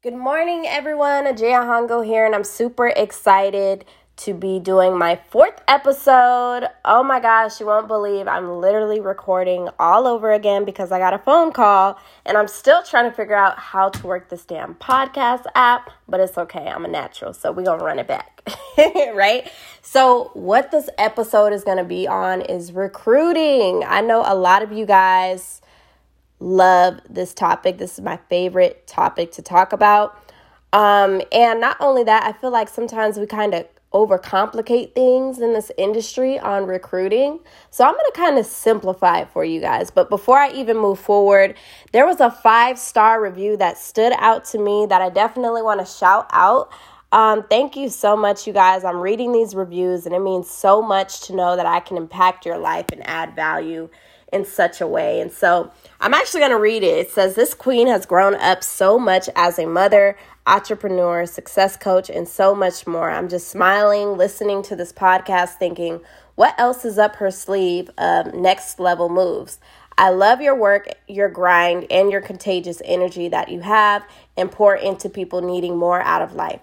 Good 0.00 0.14
morning, 0.14 0.64
everyone. 0.64 1.24
Ajaya 1.24 1.64
Hongo 1.64 2.06
here, 2.06 2.24
and 2.24 2.32
I'm 2.32 2.44
super 2.44 2.86
excited 2.86 3.84
to 4.18 4.32
be 4.32 4.60
doing 4.60 4.96
my 4.96 5.18
fourth 5.28 5.60
episode. 5.66 6.68
Oh 6.84 7.02
my 7.02 7.18
gosh, 7.18 7.58
you 7.58 7.66
won't 7.66 7.88
believe 7.88 8.28
I'm 8.28 8.60
literally 8.60 9.00
recording 9.00 9.68
all 9.76 10.06
over 10.06 10.30
again 10.30 10.64
because 10.64 10.92
I 10.92 11.00
got 11.00 11.14
a 11.14 11.18
phone 11.18 11.50
call 11.50 11.98
and 12.24 12.38
I'm 12.38 12.46
still 12.46 12.84
trying 12.84 13.10
to 13.10 13.16
figure 13.16 13.34
out 13.34 13.58
how 13.58 13.88
to 13.88 14.06
work 14.06 14.28
this 14.28 14.44
damn 14.44 14.76
podcast 14.76 15.46
app, 15.56 15.90
but 16.08 16.20
it's 16.20 16.38
okay. 16.38 16.68
I'm 16.68 16.84
a 16.84 16.88
natural, 16.88 17.32
so 17.32 17.50
we're 17.50 17.64
gonna 17.64 17.82
run 17.82 17.98
it 17.98 18.06
back, 18.06 18.48
right? 19.16 19.50
So, 19.82 20.30
what 20.34 20.70
this 20.70 20.88
episode 20.96 21.52
is 21.52 21.64
gonna 21.64 21.82
be 21.82 22.06
on 22.06 22.42
is 22.42 22.70
recruiting. 22.70 23.82
I 23.84 24.02
know 24.02 24.22
a 24.24 24.36
lot 24.36 24.62
of 24.62 24.70
you 24.70 24.86
guys 24.86 25.60
love 26.40 27.00
this 27.08 27.34
topic. 27.34 27.78
This 27.78 27.98
is 27.98 28.04
my 28.04 28.18
favorite 28.28 28.86
topic 28.86 29.32
to 29.32 29.42
talk 29.42 29.72
about. 29.72 30.22
Um, 30.72 31.22
and 31.32 31.60
not 31.60 31.76
only 31.80 32.04
that, 32.04 32.24
I 32.24 32.32
feel 32.32 32.50
like 32.50 32.68
sometimes 32.68 33.18
we 33.18 33.26
kind 33.26 33.54
of 33.54 33.66
overcomplicate 33.92 34.94
things 34.94 35.38
in 35.38 35.54
this 35.54 35.72
industry 35.78 36.38
on 36.38 36.66
recruiting. 36.66 37.40
So 37.70 37.84
I'm 37.84 37.94
going 37.94 38.04
to 38.12 38.20
kind 38.20 38.38
of 38.38 38.44
simplify 38.44 39.20
it 39.20 39.30
for 39.30 39.44
you 39.44 39.60
guys. 39.60 39.90
But 39.90 40.10
before 40.10 40.38
I 40.38 40.50
even 40.50 40.76
move 40.76 40.98
forward, 40.98 41.56
there 41.92 42.06
was 42.06 42.20
a 42.20 42.30
five 42.30 42.78
star 42.78 43.22
review 43.22 43.56
that 43.56 43.78
stood 43.78 44.12
out 44.18 44.44
to 44.46 44.58
me 44.58 44.86
that 44.86 45.00
I 45.00 45.08
definitely 45.08 45.62
want 45.62 45.80
to 45.80 45.86
shout 45.86 46.28
out. 46.32 46.70
Um, 47.10 47.44
thank 47.48 47.74
you 47.74 47.88
so 47.88 48.14
much, 48.14 48.46
you 48.46 48.52
guys. 48.52 48.84
I'm 48.84 48.98
reading 49.00 49.32
these 49.32 49.54
reviews, 49.54 50.04
and 50.04 50.14
it 50.14 50.20
means 50.20 50.50
so 50.50 50.82
much 50.82 51.22
to 51.22 51.34
know 51.34 51.56
that 51.56 51.64
I 51.64 51.80
can 51.80 51.96
impact 51.96 52.44
your 52.44 52.58
life 52.58 52.86
and 52.92 53.06
add 53.08 53.34
value 53.34 53.88
in 54.32 54.44
such 54.44 54.80
a 54.80 54.86
way. 54.86 55.20
And 55.20 55.32
so 55.32 55.70
I'm 56.00 56.14
actually 56.14 56.40
going 56.40 56.52
to 56.52 56.58
read 56.58 56.82
it. 56.82 56.98
It 56.98 57.10
says, 57.10 57.34
This 57.34 57.54
queen 57.54 57.86
has 57.86 58.06
grown 58.06 58.34
up 58.34 58.62
so 58.62 58.98
much 58.98 59.28
as 59.36 59.58
a 59.58 59.66
mother, 59.66 60.16
entrepreneur, 60.46 61.26
success 61.26 61.76
coach, 61.76 62.10
and 62.10 62.28
so 62.28 62.54
much 62.54 62.86
more. 62.86 63.10
I'm 63.10 63.28
just 63.28 63.48
smiling, 63.48 64.16
listening 64.16 64.62
to 64.64 64.76
this 64.76 64.92
podcast, 64.92 65.54
thinking, 65.54 66.00
What 66.34 66.58
else 66.58 66.84
is 66.84 66.98
up 66.98 67.16
her 67.16 67.30
sleeve 67.30 67.90
of 67.98 68.34
next 68.34 68.78
level 68.78 69.08
moves? 69.08 69.58
I 69.96 70.10
love 70.10 70.40
your 70.40 70.54
work, 70.54 70.88
your 71.08 71.28
grind, 71.28 71.86
and 71.90 72.12
your 72.12 72.20
contagious 72.20 72.80
energy 72.84 73.28
that 73.28 73.48
you 73.48 73.60
have 73.60 74.04
and 74.36 74.50
pour 74.50 74.76
into 74.76 75.08
people 75.08 75.40
needing 75.40 75.76
more 75.76 76.00
out 76.00 76.22
of 76.22 76.34
life. 76.34 76.60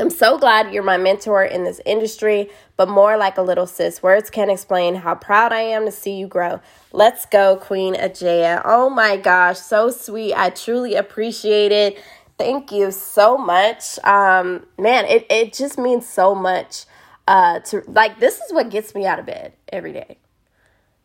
I'm 0.00 0.10
so 0.10 0.38
glad 0.38 0.72
you're 0.72 0.82
my 0.82 0.96
mentor 0.96 1.42
in 1.44 1.64
this 1.64 1.80
industry, 1.84 2.50
but 2.76 2.88
more 2.88 3.16
like 3.16 3.36
a 3.36 3.42
little 3.42 3.66
sis. 3.66 4.02
Words 4.02 4.30
can't 4.30 4.50
explain 4.50 4.96
how 4.96 5.14
proud 5.14 5.52
I 5.52 5.60
am 5.60 5.84
to 5.86 5.92
see 5.92 6.12
you 6.12 6.26
grow. 6.26 6.60
Let's 6.92 7.26
go, 7.26 7.56
Queen 7.56 7.94
Ajaya. 7.94 8.62
Oh 8.64 8.88
my 8.88 9.16
gosh, 9.16 9.58
so 9.58 9.90
sweet. 9.90 10.34
I 10.34 10.50
truly 10.50 10.94
appreciate 10.94 11.72
it. 11.72 12.02
Thank 12.38 12.70
you 12.70 12.92
so 12.92 13.36
much. 13.36 13.98
Um, 14.04 14.66
man, 14.78 15.04
it, 15.06 15.26
it 15.28 15.52
just 15.52 15.78
means 15.78 16.08
so 16.08 16.34
much. 16.34 16.84
Uh, 17.26 17.60
to 17.60 17.82
like 17.86 18.20
this 18.20 18.40
is 18.40 18.54
what 18.54 18.70
gets 18.70 18.94
me 18.94 19.04
out 19.04 19.18
of 19.18 19.26
bed 19.26 19.52
every 19.70 19.92
day 19.92 20.16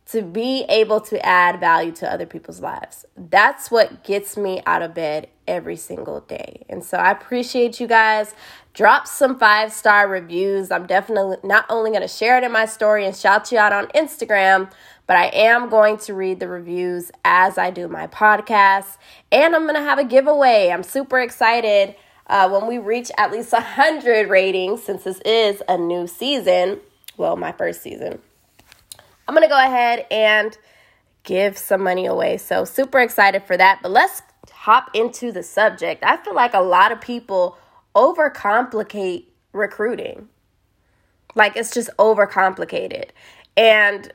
to 0.06 0.22
be 0.22 0.66
able 0.70 1.00
to 1.02 1.26
add 1.26 1.60
value 1.60 1.92
to 1.92 2.12
other 2.12 2.26
people's 2.26 2.60
lives. 2.60 3.06
That's 3.16 3.72
what 3.72 4.04
gets 4.04 4.36
me 4.38 4.62
out 4.66 4.82
of 4.82 4.94
bed 4.94 5.30
every 5.48 5.76
single 5.76 6.20
day. 6.22 6.66
And 6.70 6.84
so 6.84 6.98
I 6.98 7.12
appreciate 7.12 7.80
you 7.80 7.88
guys. 7.88 8.36
Drop 8.74 9.06
some 9.06 9.38
five 9.38 9.72
star 9.72 10.08
reviews. 10.08 10.72
I'm 10.72 10.88
definitely 10.88 11.38
not 11.44 11.66
only 11.70 11.92
going 11.92 12.02
to 12.02 12.08
share 12.08 12.40
it 12.40 12.44
in 12.44 12.52
my 12.52 12.66
story 12.66 13.06
and 13.06 13.16
shout 13.16 13.52
you 13.52 13.60
out 13.60 13.72
on 13.72 13.86
Instagram, 13.90 14.72
but 15.06 15.16
I 15.16 15.26
am 15.28 15.70
going 15.70 15.98
to 15.98 16.16
read 16.16 16.40
the 16.40 16.48
reviews 16.48 17.12
as 17.24 17.60
I 17.60 17.70
do 17.70 17.88
my 17.88 18.08
podcast. 18.08 18.98
And 19.32 19.56
I'm 19.56 19.64
going 19.64 19.76
to 19.76 19.82
have 19.82 20.00
a 20.00 20.04
giveaway. 20.04 20.72
I'm 20.72 20.82
super 20.82 21.20
excited 21.20 21.94
uh, 22.26 22.50
when 22.50 22.68
we 22.68 22.80
reach 22.80 23.12
at 23.16 23.32
least 23.32 23.54
100 23.54 24.28
ratings 24.30 24.84
since 24.84 25.04
this 25.04 25.20
is 25.24 25.62
a 25.70 25.78
new 25.78 26.08
season. 26.08 26.80
Well, 27.16 27.36
my 27.36 27.52
first 27.52 27.84
season. 27.84 28.20
I'm 29.28 29.36
going 29.36 29.48
to 29.48 29.54
go 29.54 29.64
ahead 29.64 30.08
and 30.10 30.58
give 31.24 31.60
some 31.60 31.84
money 31.84 32.08
away. 32.08 32.38
So, 32.38 32.66
super 32.66 33.00
excited 33.00 33.44
for 33.44 33.56
that. 33.56 33.82
But 33.84 33.92
let's 33.92 34.24
hop 34.52 34.90
into 34.96 35.32
the 35.32 35.44
subject. 35.44 36.04
I 36.04 36.18
feel 36.18 36.34
like 36.34 36.56
a 36.56 36.60
lot 36.60 36.92
of 36.92 37.00
people 37.00 37.58
overcomplicate 37.96 39.26
recruiting. 39.52 40.30
Like, 41.36 41.56
it's 41.56 41.74
just 41.74 41.90
overcomplicated. 41.98 43.10
And 43.58 44.12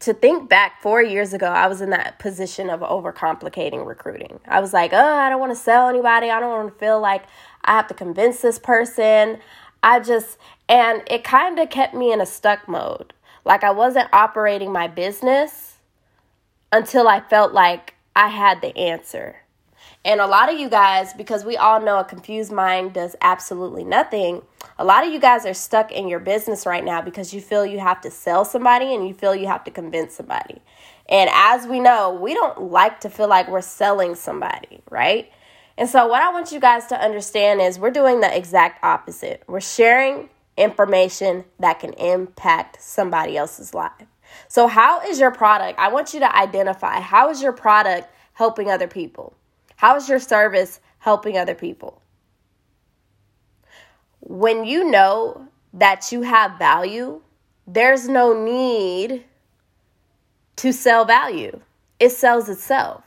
to 0.00 0.12
think 0.12 0.48
back 0.48 0.80
four 0.80 1.02
years 1.02 1.32
ago, 1.32 1.46
I 1.46 1.66
was 1.66 1.80
in 1.80 1.90
that 1.90 2.18
position 2.18 2.70
of 2.70 2.80
overcomplicating 2.80 3.84
recruiting. 3.86 4.40
I 4.46 4.60
was 4.60 4.72
like, 4.72 4.92
oh, 4.92 5.14
I 5.16 5.28
don't 5.28 5.40
want 5.40 5.52
to 5.52 5.56
sell 5.56 5.88
anybody. 5.88 6.30
I 6.30 6.40
don't 6.40 6.50
want 6.50 6.72
to 6.72 6.78
feel 6.78 7.00
like 7.00 7.24
I 7.64 7.72
have 7.72 7.88
to 7.88 7.94
convince 7.94 8.40
this 8.40 8.58
person. 8.58 9.38
I 9.82 10.00
just, 10.00 10.38
and 10.68 11.02
it 11.08 11.24
kind 11.24 11.58
of 11.58 11.70
kept 11.70 11.94
me 11.94 12.12
in 12.12 12.20
a 12.20 12.26
stuck 12.26 12.68
mode 12.68 13.12
like 13.48 13.64
I 13.64 13.70
wasn't 13.70 14.12
operating 14.12 14.72
my 14.72 14.86
business 14.86 15.78
until 16.70 17.08
I 17.08 17.20
felt 17.20 17.52
like 17.54 17.94
I 18.14 18.28
had 18.28 18.60
the 18.60 18.76
answer. 18.76 19.36
And 20.08 20.22
a 20.22 20.26
lot 20.26 20.50
of 20.50 20.58
you 20.58 20.70
guys, 20.70 21.12
because 21.12 21.44
we 21.44 21.58
all 21.58 21.82
know 21.82 21.98
a 21.98 22.04
confused 22.04 22.50
mind 22.50 22.94
does 22.94 23.14
absolutely 23.20 23.84
nothing, 23.84 24.40
a 24.78 24.84
lot 24.84 25.06
of 25.06 25.12
you 25.12 25.20
guys 25.20 25.44
are 25.44 25.52
stuck 25.52 25.92
in 25.92 26.08
your 26.08 26.18
business 26.18 26.64
right 26.64 26.82
now 26.82 27.02
because 27.02 27.34
you 27.34 27.42
feel 27.42 27.66
you 27.66 27.78
have 27.78 28.00
to 28.00 28.10
sell 28.10 28.46
somebody 28.46 28.94
and 28.94 29.06
you 29.06 29.12
feel 29.12 29.34
you 29.34 29.48
have 29.48 29.64
to 29.64 29.70
convince 29.70 30.14
somebody. 30.14 30.62
And 31.10 31.28
as 31.30 31.66
we 31.66 31.78
know, 31.78 32.14
we 32.14 32.32
don't 32.32 32.72
like 32.72 33.00
to 33.00 33.10
feel 33.10 33.28
like 33.28 33.50
we're 33.50 33.60
selling 33.60 34.14
somebody, 34.14 34.80
right? 34.88 35.30
And 35.76 35.90
so, 35.90 36.06
what 36.06 36.22
I 36.22 36.32
want 36.32 36.52
you 36.52 36.58
guys 36.58 36.86
to 36.86 36.98
understand 36.98 37.60
is 37.60 37.78
we're 37.78 37.90
doing 37.90 38.20
the 38.20 38.34
exact 38.34 38.82
opposite. 38.82 39.42
We're 39.46 39.60
sharing 39.60 40.30
information 40.56 41.44
that 41.60 41.80
can 41.80 41.92
impact 41.92 42.80
somebody 42.80 43.36
else's 43.36 43.74
life. 43.74 43.92
So, 44.48 44.68
how 44.68 45.02
is 45.02 45.20
your 45.20 45.32
product? 45.32 45.78
I 45.78 45.88
want 45.88 46.14
you 46.14 46.20
to 46.20 46.34
identify 46.34 46.98
how 47.00 47.28
is 47.28 47.42
your 47.42 47.52
product 47.52 48.08
helping 48.32 48.70
other 48.70 48.88
people? 48.88 49.34
How 49.78 49.96
is 49.96 50.08
your 50.08 50.18
service 50.18 50.80
helping 50.98 51.38
other 51.38 51.54
people? 51.54 52.02
When 54.20 54.64
you 54.64 54.90
know 54.90 55.48
that 55.72 56.12
you 56.12 56.22
have 56.22 56.58
value, 56.58 57.22
there's 57.66 58.08
no 58.08 58.32
need 58.32 59.24
to 60.56 60.72
sell 60.72 61.04
value, 61.04 61.60
it 61.98 62.10
sells 62.10 62.48
itself. 62.48 63.04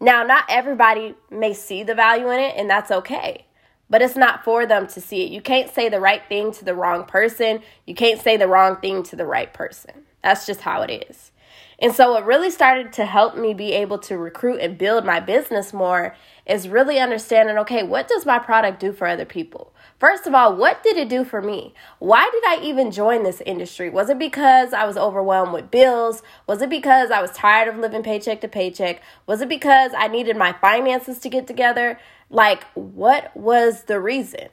Now, 0.00 0.22
not 0.22 0.44
everybody 0.48 1.16
may 1.30 1.54
see 1.54 1.82
the 1.82 1.94
value 1.94 2.30
in 2.30 2.38
it, 2.38 2.54
and 2.56 2.70
that's 2.70 2.90
okay 2.90 3.44
but 3.90 4.02
it's 4.02 4.16
not 4.16 4.44
for 4.44 4.66
them 4.66 4.86
to 4.88 5.00
see 5.00 5.24
it. 5.24 5.32
You 5.32 5.40
can't 5.40 5.72
say 5.72 5.88
the 5.88 6.00
right 6.00 6.22
thing 6.28 6.52
to 6.52 6.64
the 6.64 6.74
wrong 6.74 7.04
person. 7.04 7.60
You 7.86 7.94
can't 7.94 8.20
say 8.20 8.36
the 8.36 8.48
wrong 8.48 8.76
thing 8.76 9.02
to 9.04 9.16
the 9.16 9.26
right 9.26 9.52
person. 9.52 10.04
That's 10.22 10.46
just 10.46 10.60
how 10.60 10.82
it 10.82 11.06
is. 11.08 11.32
And 11.80 11.94
so, 11.94 12.12
what 12.12 12.26
really 12.26 12.50
started 12.50 12.92
to 12.94 13.06
help 13.06 13.36
me 13.36 13.54
be 13.54 13.72
able 13.72 13.98
to 14.00 14.18
recruit 14.18 14.60
and 14.60 14.76
build 14.76 15.04
my 15.04 15.20
business 15.20 15.72
more 15.72 16.16
is 16.44 16.68
really 16.68 16.98
understanding 16.98 17.56
okay, 17.58 17.84
what 17.84 18.08
does 18.08 18.26
my 18.26 18.38
product 18.38 18.80
do 18.80 18.92
for 18.92 19.06
other 19.06 19.24
people? 19.24 19.72
First 20.00 20.26
of 20.26 20.34
all, 20.34 20.56
what 20.56 20.82
did 20.82 20.96
it 20.96 21.08
do 21.08 21.24
for 21.24 21.40
me? 21.40 21.74
Why 22.00 22.28
did 22.32 22.44
I 22.46 22.64
even 22.64 22.90
join 22.90 23.22
this 23.22 23.40
industry? 23.42 23.90
Was 23.90 24.10
it 24.10 24.18
because 24.18 24.72
I 24.72 24.84
was 24.86 24.96
overwhelmed 24.96 25.52
with 25.52 25.70
bills? 25.70 26.22
Was 26.48 26.62
it 26.62 26.70
because 26.70 27.12
I 27.12 27.20
was 27.20 27.30
tired 27.30 27.68
of 27.68 27.78
living 27.78 28.02
paycheck 28.02 28.40
to 28.40 28.48
paycheck? 28.48 29.00
Was 29.26 29.40
it 29.40 29.48
because 29.48 29.92
I 29.96 30.08
needed 30.08 30.36
my 30.36 30.52
finances 30.52 31.18
to 31.20 31.28
get 31.28 31.46
together? 31.46 31.98
Like, 32.28 32.64
what 32.74 33.36
was 33.36 33.84
the 33.84 34.00
reason? 34.00 34.48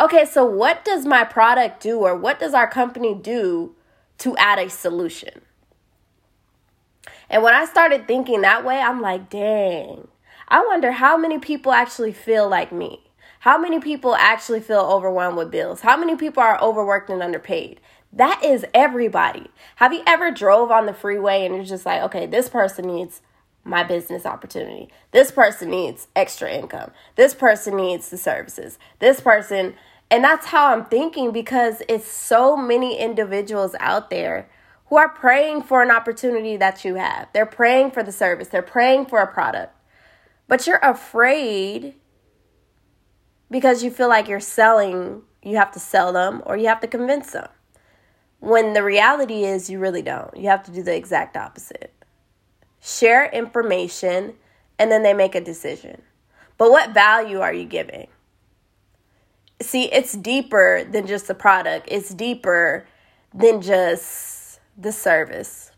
Okay, 0.00 0.24
so 0.24 0.44
what 0.44 0.84
does 0.84 1.06
my 1.06 1.24
product 1.24 1.82
do 1.82 2.00
or 2.00 2.16
what 2.16 2.38
does 2.38 2.54
our 2.54 2.68
company 2.68 3.14
do 3.14 3.74
to 4.18 4.36
add 4.36 4.58
a 4.58 4.68
solution? 4.68 5.42
And 7.30 7.42
when 7.42 7.54
I 7.54 7.64
started 7.64 8.06
thinking 8.06 8.40
that 8.40 8.64
way, 8.64 8.78
I'm 8.78 9.00
like, 9.00 9.28
dang, 9.28 10.08
I 10.48 10.64
wonder 10.66 10.92
how 10.92 11.16
many 11.16 11.38
people 11.38 11.72
actually 11.72 12.12
feel 12.12 12.48
like 12.48 12.72
me. 12.72 13.02
How 13.40 13.58
many 13.58 13.80
people 13.80 14.14
actually 14.14 14.60
feel 14.60 14.80
overwhelmed 14.80 15.36
with 15.36 15.50
bills? 15.50 15.82
How 15.82 15.96
many 15.96 16.16
people 16.16 16.42
are 16.42 16.60
overworked 16.60 17.10
and 17.10 17.22
underpaid? 17.22 17.80
That 18.12 18.42
is 18.44 18.64
everybody. 18.74 19.48
Have 19.76 19.92
you 19.92 20.02
ever 20.06 20.30
drove 20.30 20.70
on 20.70 20.86
the 20.86 20.94
freeway 20.94 21.44
and 21.44 21.54
you're 21.54 21.64
just 21.64 21.86
like, 21.86 22.02
okay, 22.02 22.26
this 22.26 22.48
person 22.48 22.86
needs 22.86 23.20
my 23.68 23.84
business 23.84 24.26
opportunity. 24.26 24.88
This 25.12 25.30
person 25.30 25.70
needs 25.70 26.08
extra 26.16 26.50
income. 26.50 26.90
This 27.16 27.34
person 27.34 27.76
needs 27.76 28.08
the 28.08 28.16
services. 28.16 28.78
This 28.98 29.20
person, 29.20 29.74
and 30.10 30.24
that's 30.24 30.46
how 30.46 30.72
I'm 30.72 30.84
thinking 30.84 31.32
because 31.32 31.82
it's 31.88 32.06
so 32.06 32.56
many 32.56 32.98
individuals 32.98 33.74
out 33.80 34.10
there 34.10 34.48
who 34.86 34.96
are 34.96 35.08
praying 35.08 35.62
for 35.62 35.82
an 35.82 35.90
opportunity 35.90 36.56
that 36.56 36.84
you 36.84 36.94
have. 36.94 37.28
They're 37.34 37.46
praying 37.46 37.90
for 37.90 38.02
the 38.02 38.12
service, 38.12 38.48
they're 38.48 38.62
praying 38.62 39.06
for 39.06 39.20
a 39.20 39.32
product. 39.32 39.74
But 40.46 40.66
you're 40.66 40.78
afraid 40.78 41.94
because 43.50 43.82
you 43.82 43.90
feel 43.90 44.08
like 44.08 44.28
you're 44.28 44.40
selling, 44.40 45.22
you 45.42 45.56
have 45.56 45.72
to 45.72 45.78
sell 45.78 46.12
them 46.12 46.42
or 46.46 46.56
you 46.56 46.68
have 46.68 46.80
to 46.80 46.86
convince 46.86 47.32
them. 47.32 47.48
When 48.40 48.72
the 48.72 48.82
reality 48.82 49.44
is, 49.44 49.68
you 49.68 49.78
really 49.78 50.00
don't. 50.00 50.34
You 50.36 50.48
have 50.48 50.62
to 50.64 50.70
do 50.70 50.82
the 50.82 50.94
exact 50.94 51.36
opposite 51.36 51.92
share 52.80 53.26
information 53.30 54.34
and 54.78 54.90
then 54.90 55.02
they 55.02 55.12
make 55.12 55.34
a 55.34 55.40
decision. 55.40 56.00
But 56.56 56.70
what 56.70 56.94
value 56.94 57.40
are 57.40 57.52
you 57.52 57.64
giving? 57.64 58.08
See, 59.60 59.84
it's 59.86 60.12
deeper 60.12 60.84
than 60.84 61.06
just 61.06 61.26
the 61.26 61.34
product, 61.34 61.88
it's 61.90 62.10
deeper 62.14 62.86
than 63.34 63.60
just 63.60 64.60
the 64.76 64.92
service. 64.92 65.72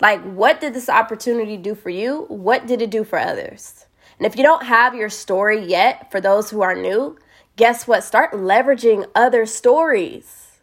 Like, 0.00 0.22
what 0.22 0.60
did 0.60 0.74
this 0.74 0.88
opportunity 0.88 1.56
do 1.56 1.74
for 1.74 1.90
you? 1.90 2.26
What 2.28 2.66
did 2.66 2.82
it 2.82 2.90
do 2.90 3.02
for 3.02 3.18
others? 3.18 3.86
And 4.18 4.26
if 4.26 4.36
you 4.36 4.42
don't 4.42 4.64
have 4.64 4.94
your 4.94 5.10
story 5.10 5.64
yet, 5.64 6.10
for 6.10 6.20
those 6.20 6.50
who 6.50 6.62
are 6.62 6.74
new, 6.74 7.18
guess 7.56 7.86
what? 7.88 8.04
Start 8.04 8.32
leveraging 8.32 9.06
other 9.14 9.46
stories. 9.46 10.60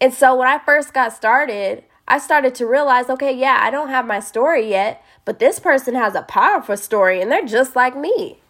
And 0.00 0.12
so 0.12 0.34
when 0.34 0.48
I 0.48 0.58
first 0.58 0.92
got 0.92 1.12
started, 1.12 1.84
I 2.08 2.18
started 2.18 2.54
to 2.56 2.66
realize 2.66 3.08
okay, 3.08 3.32
yeah, 3.32 3.58
I 3.60 3.70
don't 3.70 3.88
have 3.88 4.06
my 4.06 4.20
story 4.20 4.68
yet, 4.68 5.04
but 5.24 5.38
this 5.38 5.60
person 5.60 5.94
has 5.94 6.14
a 6.14 6.22
powerful 6.22 6.76
story 6.76 7.22
and 7.22 7.30
they're 7.30 7.46
just 7.46 7.76
like 7.76 7.96
me. 7.96 8.41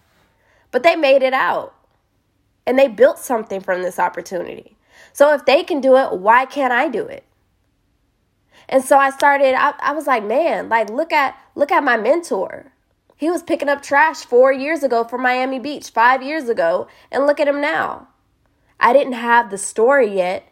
But 0.73 0.83
they 0.83 0.97
made 0.97 1.23
it 1.23 1.33
out 1.33 1.75
and 2.67 2.79
they 2.79 2.89
built 2.89 3.19
something 3.19 3.61
from 3.61 3.83
this 3.83 3.99
opportunity. 3.99 4.77
So 5.13 5.33
if 5.33 5.45
they 5.45 5.63
can 5.63 5.81
do 5.81 5.97
it, 5.97 6.19
why 6.19 6.47
can't 6.47 6.73
I 6.73 6.89
do 6.89 7.07
it? 7.07 7.25
And 8.69 8.83
so 8.83 8.97
I 8.97 9.11
started, 9.11 9.55
I, 9.55 9.75
I 9.81 9.93
was 9.93 10.07
like, 10.07 10.25
man, 10.25 10.69
like 10.69 10.91
look 10.91 11.13
at 11.13 11.37
look 11.55 11.71
at 11.71 11.85
my 11.85 11.97
mentor. 11.97 12.73
He 13.17 13.31
was 13.31 13.43
picking 13.43 13.69
up 13.69 13.83
trash 13.83 14.25
four 14.25 14.53
years 14.53 14.83
ago 14.83 15.05
from 15.05 15.23
Miami 15.23 15.59
Beach, 15.59 15.91
five 15.91 16.23
years 16.23 16.49
ago, 16.49 16.89
and 17.11 17.27
look 17.27 17.39
at 17.39 17.47
him 17.47 17.61
now. 17.61 18.09
I 18.81 18.93
didn't 18.93 19.13
have 19.13 19.51
the 19.51 19.59
story 19.59 20.17
yet, 20.17 20.49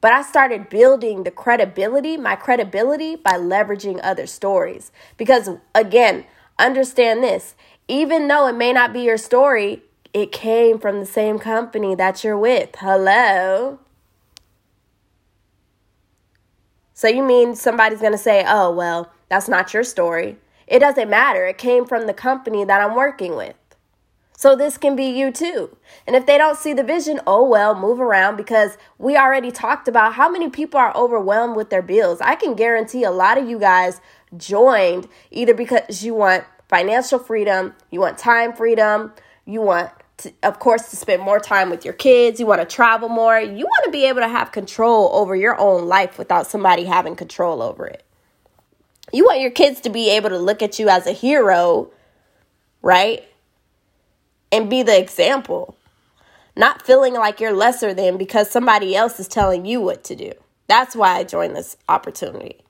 but 0.00 0.12
I 0.12 0.22
started 0.22 0.68
building 0.68 1.24
the 1.24 1.32
credibility, 1.32 2.16
my 2.16 2.36
credibility, 2.36 3.16
by 3.16 3.32
leveraging 3.32 3.98
other 4.02 4.26
stories. 4.26 4.92
Because 5.16 5.48
again, 5.74 6.24
understand 6.58 7.24
this 7.24 7.54
even 7.88 8.28
though 8.28 8.46
it 8.46 8.54
may 8.54 8.72
not 8.72 8.92
be 8.92 9.00
your 9.00 9.18
story, 9.18 9.82
it 10.12 10.32
came 10.32 10.78
from 10.78 11.00
the 11.00 11.06
same 11.06 11.38
company 11.38 11.94
that 11.94 12.22
you're 12.22 12.38
with. 12.38 12.70
Hello? 12.78 13.78
So 16.94 17.08
you 17.08 17.22
mean 17.22 17.56
somebody's 17.56 18.00
going 18.00 18.12
to 18.12 18.18
say, 18.18 18.44
oh, 18.46 18.70
well, 18.70 19.10
that's 19.28 19.48
not 19.48 19.74
your 19.74 19.84
story. 19.84 20.36
It 20.66 20.78
doesn't 20.78 21.10
matter. 21.10 21.46
It 21.46 21.58
came 21.58 21.84
from 21.84 22.06
the 22.06 22.14
company 22.14 22.64
that 22.64 22.80
I'm 22.80 22.94
working 22.94 23.36
with. 23.36 23.56
So 24.36 24.56
this 24.56 24.76
can 24.76 24.96
be 24.96 25.04
you 25.04 25.30
too. 25.30 25.76
And 26.06 26.16
if 26.16 26.26
they 26.26 26.36
don't 26.36 26.58
see 26.58 26.72
the 26.72 26.82
vision, 26.82 27.20
oh 27.28 27.48
well, 27.48 27.78
move 27.78 28.00
around 28.00 28.36
because 28.36 28.76
we 28.98 29.16
already 29.16 29.52
talked 29.52 29.86
about 29.86 30.14
how 30.14 30.28
many 30.28 30.50
people 30.50 30.80
are 30.80 30.96
overwhelmed 30.96 31.54
with 31.54 31.70
their 31.70 31.80
bills. 31.82 32.20
I 32.20 32.34
can 32.34 32.54
guarantee 32.54 33.04
a 33.04 33.12
lot 33.12 33.38
of 33.38 33.48
you 33.48 33.58
guys 33.58 34.00
joined 34.36 35.06
either 35.30 35.54
because 35.54 36.04
you 36.04 36.14
want 36.14 36.44
financial 36.72 37.18
freedom, 37.18 37.74
you 37.90 38.00
want 38.00 38.18
time 38.18 38.52
freedom, 38.52 39.12
you 39.44 39.60
want 39.60 39.90
to, 40.18 40.32
of 40.42 40.58
course 40.58 40.90
to 40.90 40.96
spend 40.96 41.22
more 41.22 41.38
time 41.38 41.70
with 41.70 41.84
your 41.84 41.94
kids, 41.94 42.40
you 42.40 42.46
want 42.46 42.60
to 42.60 42.66
travel 42.66 43.08
more, 43.08 43.38
you 43.38 43.64
want 43.64 43.84
to 43.84 43.90
be 43.90 44.06
able 44.06 44.20
to 44.20 44.28
have 44.28 44.50
control 44.50 45.10
over 45.12 45.36
your 45.36 45.58
own 45.60 45.86
life 45.86 46.18
without 46.18 46.46
somebody 46.46 46.84
having 46.84 47.14
control 47.14 47.62
over 47.62 47.86
it. 47.86 48.02
You 49.12 49.24
want 49.26 49.40
your 49.40 49.50
kids 49.50 49.80
to 49.82 49.90
be 49.90 50.10
able 50.10 50.30
to 50.30 50.38
look 50.38 50.62
at 50.62 50.78
you 50.78 50.88
as 50.88 51.06
a 51.06 51.12
hero, 51.12 51.90
right? 52.80 53.24
and 54.52 54.68
be 54.68 54.82
the 54.82 54.96
example, 54.96 55.76
not 56.54 56.86
feeling 56.86 57.14
like 57.14 57.40
you're 57.40 57.54
lesser 57.54 57.94
than 57.94 58.18
because 58.18 58.50
somebody 58.50 58.94
else 58.94 59.18
is 59.18 59.26
telling 59.26 59.64
you 59.64 59.80
what 59.80 60.04
to 60.04 60.14
do. 60.14 60.32
That's 60.68 60.94
why 60.94 61.16
I 61.16 61.24
joined 61.24 61.56
this 61.56 61.76
opportunity. 61.88 62.61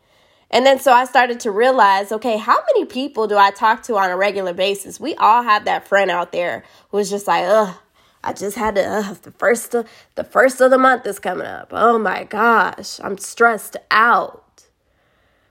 And 0.52 0.66
then 0.66 0.78
so 0.78 0.92
I 0.92 1.06
started 1.06 1.40
to 1.40 1.50
realize, 1.50 2.12
okay, 2.12 2.36
how 2.36 2.58
many 2.74 2.84
people 2.84 3.26
do 3.26 3.38
I 3.38 3.50
talk 3.50 3.82
to 3.84 3.96
on 3.96 4.10
a 4.10 4.16
regular 4.16 4.52
basis? 4.52 5.00
We 5.00 5.14
all 5.14 5.42
have 5.42 5.64
that 5.64 5.88
friend 5.88 6.10
out 6.10 6.30
there 6.30 6.62
who's 6.90 7.08
just 7.08 7.26
like, 7.26 7.44
ugh, 7.46 7.74
I 8.22 8.34
just 8.34 8.56
had 8.56 8.74
to 8.74 8.86
uh, 8.86 9.14
the 9.22 9.30
first 9.32 9.74
of, 9.74 9.88
the 10.14 10.24
first 10.24 10.60
of 10.60 10.70
the 10.70 10.78
month 10.78 11.06
is 11.06 11.18
coming 11.18 11.46
up. 11.46 11.68
Oh 11.72 11.98
my 11.98 12.24
gosh, 12.24 13.00
I'm 13.02 13.16
stressed 13.16 13.78
out. 13.90 14.66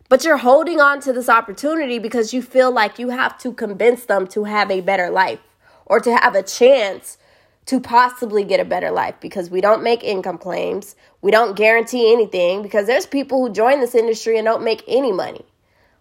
But 0.08 0.24
you're 0.24 0.38
holding 0.38 0.80
on 0.80 1.00
to 1.02 1.14
this 1.14 1.30
opportunity 1.30 1.98
because 1.98 2.34
you 2.34 2.42
feel 2.42 2.72
like 2.72 3.00
you 3.00 3.10
have 3.10 3.38
to 3.40 3.54
convince 3.54 4.06
them 4.06 4.28
to 4.28 4.44
have 4.44 4.70
a 4.70 4.82
better 4.82 5.10
life 5.10 5.40
or 5.86 6.00
to 6.00 6.16
have 6.16 6.36
a 6.36 6.44
chance 6.44 7.18
to 7.72 7.80
possibly 7.80 8.44
get 8.44 8.60
a 8.60 8.66
better 8.66 8.92
life 8.92 9.16
because 9.22 9.50
we 9.50 9.62
don't 9.62 9.82
make 9.82 10.04
income 10.04 10.38
claims. 10.38 10.94
We 11.22 11.32
don't 11.32 11.56
guarantee 11.56 12.12
anything 12.12 12.64
because 12.64 12.86
there's 12.86 13.06
people 13.06 13.40
who 13.40 13.54
join 13.54 13.80
this 13.80 13.96
industry 13.96 14.38
and 14.38 14.44
don't 14.44 14.66
make 14.66 14.84
any 14.90 15.14
money. 15.14 15.46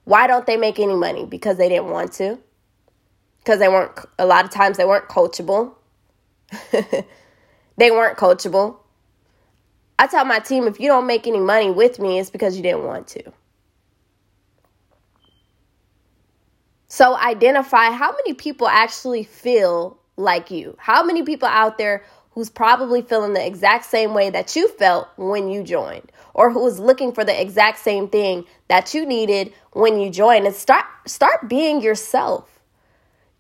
Why 0.03 0.27
don't 0.27 0.45
they 0.47 0.57
make 0.57 0.81
any 0.81 0.97
money? 0.97 1.27
Because 1.27 1.59
they 1.59 1.69
didn't 1.69 1.91
want 1.91 2.13
to. 2.15 2.41
Because 3.39 3.61
they 3.61 3.69
weren't, 3.69 3.97
a 4.19 4.27
lot 4.27 4.45
of 4.45 4.51
times 4.51 4.79
they 4.79 4.85
weren't 4.85 5.07
coachable. 5.07 5.75
they 6.73 7.93
weren't 7.93 8.19
coachable. 8.19 8.79
I 9.97 10.09
tell 10.09 10.25
my 10.25 10.41
team 10.41 10.67
if 10.67 10.81
you 10.81 10.89
don't 10.89 11.07
make 11.07 11.29
any 11.29 11.39
money 11.39 11.71
with 11.71 12.01
me, 12.01 12.19
it's 12.19 12.31
because 12.31 12.57
you 12.57 12.65
didn't 12.65 12.83
want 12.83 13.07
to. 13.07 13.33
So 16.89 17.15
identify 17.15 17.93
how 17.93 18.11
many 18.11 18.35
people 18.35 18.67
actually 18.67 19.23
feel 19.23 20.00
like 20.21 20.51
you. 20.51 20.77
How 20.79 21.03
many 21.03 21.23
people 21.23 21.49
out 21.49 21.79
there 21.79 22.05
who's 22.33 22.51
probably 22.51 23.03
feeling 23.03 23.35
the 23.35 23.45
exact 23.45 23.85
same 23.85 24.15
way 24.15 24.31
that 24.31 24.55
you 24.55 24.69
felt 24.69 25.09
when 25.17 25.49
you 25.49 25.65
joined 25.65 26.13
or 26.33 26.51
who 26.51 26.65
is 26.67 26.79
looking 26.79 27.13
for 27.13 27.25
the 27.25 27.41
exact 27.41 27.79
same 27.79 28.09
thing 28.09 28.45
that 28.69 28.95
you 28.95 29.05
needed 29.05 29.53
when 29.73 30.01
you 30.01 30.11
joined 30.11 30.47
and 30.47 30.55
start 30.55 30.85
start 31.07 31.49
being 31.49 31.83
yourself. 31.83 32.61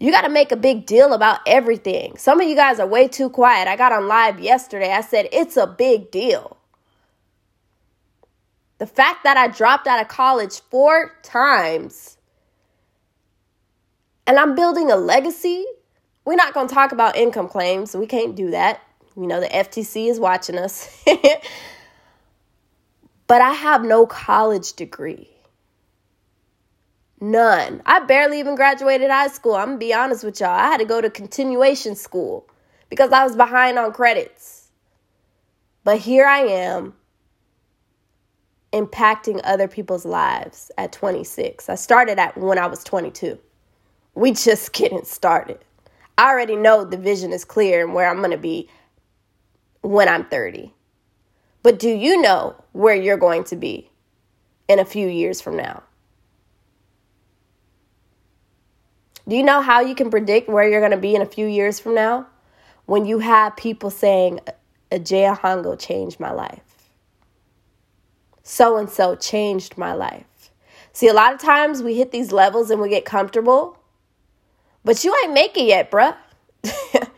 You 0.00 0.10
got 0.10 0.22
to 0.22 0.30
make 0.30 0.50
a 0.50 0.56
big 0.56 0.86
deal 0.86 1.12
about 1.12 1.40
everything. 1.46 2.16
Some 2.16 2.40
of 2.40 2.48
you 2.48 2.56
guys 2.56 2.80
are 2.80 2.86
way 2.86 3.06
too 3.06 3.28
quiet. 3.28 3.68
I 3.68 3.76
got 3.76 3.92
on 3.92 4.08
live 4.08 4.40
yesterday. 4.40 4.92
I 4.92 5.02
said 5.02 5.28
it's 5.30 5.58
a 5.58 5.66
big 5.66 6.10
deal. 6.10 6.56
The 8.78 8.86
fact 8.86 9.24
that 9.24 9.36
I 9.36 9.48
dropped 9.48 9.86
out 9.86 10.00
of 10.00 10.08
college 10.08 10.62
four 10.70 11.12
times 11.22 12.16
and 14.26 14.38
I'm 14.38 14.54
building 14.54 14.90
a 14.90 14.96
legacy, 14.96 15.66
we're 16.24 16.36
not 16.36 16.54
going 16.54 16.68
to 16.68 16.74
talk 16.74 16.92
about 16.92 17.16
income 17.16 17.48
claims. 17.48 17.94
We 17.94 18.06
can't 18.06 18.36
do 18.36 18.50
that. 18.50 18.80
You 19.16 19.26
know, 19.26 19.40
the 19.40 19.48
FTC 19.48 20.08
is 20.08 20.20
watching 20.20 20.58
us. 20.58 21.02
but 23.26 23.40
I 23.40 23.52
have 23.52 23.84
no 23.84 24.06
college 24.06 24.74
degree. 24.74 25.28
None. 27.20 27.82
I 27.84 28.00
barely 28.00 28.38
even 28.38 28.54
graduated 28.54 29.10
high 29.10 29.28
school. 29.28 29.54
I'm 29.54 29.68
going 29.68 29.80
to 29.80 29.86
be 29.86 29.94
honest 29.94 30.24
with 30.24 30.40
y'all. 30.40 30.50
I 30.50 30.68
had 30.68 30.78
to 30.78 30.86
go 30.86 31.00
to 31.00 31.10
continuation 31.10 31.94
school 31.94 32.48
because 32.88 33.12
I 33.12 33.24
was 33.24 33.36
behind 33.36 33.78
on 33.78 33.92
credits. 33.92 34.70
But 35.84 35.98
here 35.98 36.26
I 36.26 36.40
am 36.40 36.94
impacting 38.72 39.40
other 39.44 39.68
people's 39.68 40.04
lives 40.04 40.70
at 40.78 40.92
26. 40.92 41.68
I 41.68 41.74
started 41.74 42.18
at 42.18 42.36
when 42.38 42.58
I 42.58 42.66
was 42.66 42.84
22. 42.84 43.38
We 44.14 44.32
just 44.32 44.72
getting 44.72 45.04
started. 45.04 45.58
I 46.20 46.28
already 46.28 46.54
know 46.54 46.84
the 46.84 46.98
vision 46.98 47.32
is 47.32 47.46
clear 47.46 47.82
and 47.82 47.94
where 47.94 48.06
I'm 48.06 48.18
going 48.18 48.30
to 48.30 48.36
be 48.36 48.68
when 49.80 50.06
I'm 50.06 50.26
30. 50.26 50.70
But 51.62 51.78
do 51.78 51.88
you 51.88 52.20
know 52.20 52.62
where 52.72 52.94
you're 52.94 53.16
going 53.16 53.44
to 53.44 53.56
be 53.56 53.88
in 54.68 54.78
a 54.78 54.84
few 54.84 55.08
years 55.08 55.40
from 55.40 55.56
now? 55.56 55.82
Do 59.26 59.34
you 59.34 59.42
know 59.42 59.62
how 59.62 59.80
you 59.80 59.94
can 59.94 60.10
predict 60.10 60.50
where 60.50 60.68
you're 60.68 60.82
going 60.82 60.90
to 60.90 60.98
be 60.98 61.14
in 61.14 61.22
a 61.22 61.26
few 61.26 61.46
years 61.46 61.80
from 61.80 61.94
now? 61.94 62.26
When 62.84 63.06
you 63.06 63.20
have 63.20 63.56
people 63.56 63.88
saying, 63.88 64.40
Ajaya 64.92 65.38
Hongo 65.38 65.74
changed 65.80 66.20
my 66.20 66.32
life. 66.32 66.90
So 68.42 68.76
and 68.76 68.90
so 68.90 69.16
changed 69.16 69.78
my 69.78 69.94
life. 69.94 70.50
See, 70.92 71.08
a 71.08 71.14
lot 71.14 71.32
of 71.32 71.40
times 71.40 71.82
we 71.82 71.94
hit 71.94 72.12
these 72.12 72.30
levels 72.30 72.70
and 72.70 72.78
we 72.78 72.90
get 72.90 73.06
comfortable 73.06 73.79
but 74.84 75.04
you 75.04 75.14
ain't 75.22 75.32
make 75.32 75.56
it 75.56 75.64
yet, 75.64 75.90
bruh. 75.90 76.16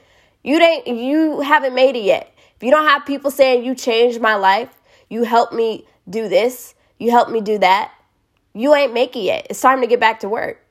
you 0.45 0.59
ain't 0.59 0.87
you 0.87 1.41
haven't 1.41 1.75
made 1.75 1.97
it 1.97 2.05
yet. 2.05 2.33
If 2.57 2.63
you 2.63 2.71
don't 2.71 2.87
have 2.87 3.07
people 3.07 3.31
saying 3.31 3.65
you 3.65 3.75
changed 3.75 4.21
my 4.21 4.35
life, 4.35 4.71
you 5.09 5.25
helped 5.25 5.53
me 5.53 5.87
do 6.09 6.29
this, 6.29 6.75
you 6.99 7.11
helped 7.11 7.31
me 7.31 7.41
do 7.41 7.59
that, 7.59 7.93
you 8.55 8.75
ain't 8.75 8.93
make 8.93 9.17
it 9.17 9.21
yet. 9.21 9.47
It's 9.51 9.61
time 9.61 9.81
to 9.81 9.87
get 9.87 10.01
back 10.01 10.21
to 10.21 10.29
work. 10.29 10.63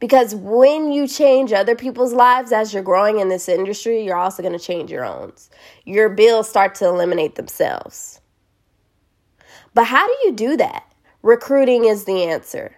Because 0.00 0.34
when 0.34 0.92
you 0.92 1.06
change 1.06 1.52
other 1.52 1.76
people's 1.76 2.14
lives 2.14 2.52
as 2.52 2.72
you're 2.72 2.82
growing 2.82 3.20
in 3.20 3.28
this 3.28 3.48
industry, 3.48 4.02
you're 4.02 4.16
also 4.16 4.42
going 4.42 4.58
to 4.58 4.64
change 4.64 4.90
your 4.90 5.04
own. 5.04 5.32
Your 5.84 6.08
bills 6.08 6.48
start 6.48 6.74
to 6.76 6.86
eliminate 6.86 7.34
themselves. 7.34 8.20
But 9.74 9.84
how 9.84 10.06
do 10.06 10.14
you 10.24 10.32
do 10.32 10.56
that? 10.56 10.84
Recruiting 11.22 11.84
is 11.84 12.06
the 12.06 12.24
answer. 12.24 12.76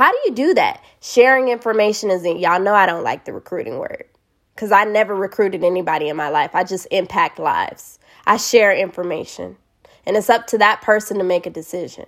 How 0.00 0.12
do 0.12 0.18
you 0.24 0.32
do 0.32 0.54
that? 0.54 0.82
Sharing 1.02 1.48
information 1.48 2.10
isn't, 2.10 2.40
y'all 2.40 2.58
know 2.58 2.72
I 2.72 2.86
don't 2.86 3.04
like 3.04 3.26
the 3.26 3.34
recruiting 3.34 3.76
word 3.76 4.06
because 4.54 4.72
I 4.72 4.84
never 4.84 5.14
recruited 5.14 5.62
anybody 5.62 6.08
in 6.08 6.16
my 6.16 6.30
life. 6.30 6.54
I 6.54 6.64
just 6.64 6.86
impact 6.90 7.38
lives. 7.38 7.98
I 8.24 8.38
share 8.38 8.74
information. 8.74 9.58
And 10.06 10.16
it's 10.16 10.30
up 10.30 10.46
to 10.46 10.56
that 10.56 10.80
person 10.80 11.18
to 11.18 11.22
make 11.22 11.44
a 11.44 11.50
decision. 11.50 12.06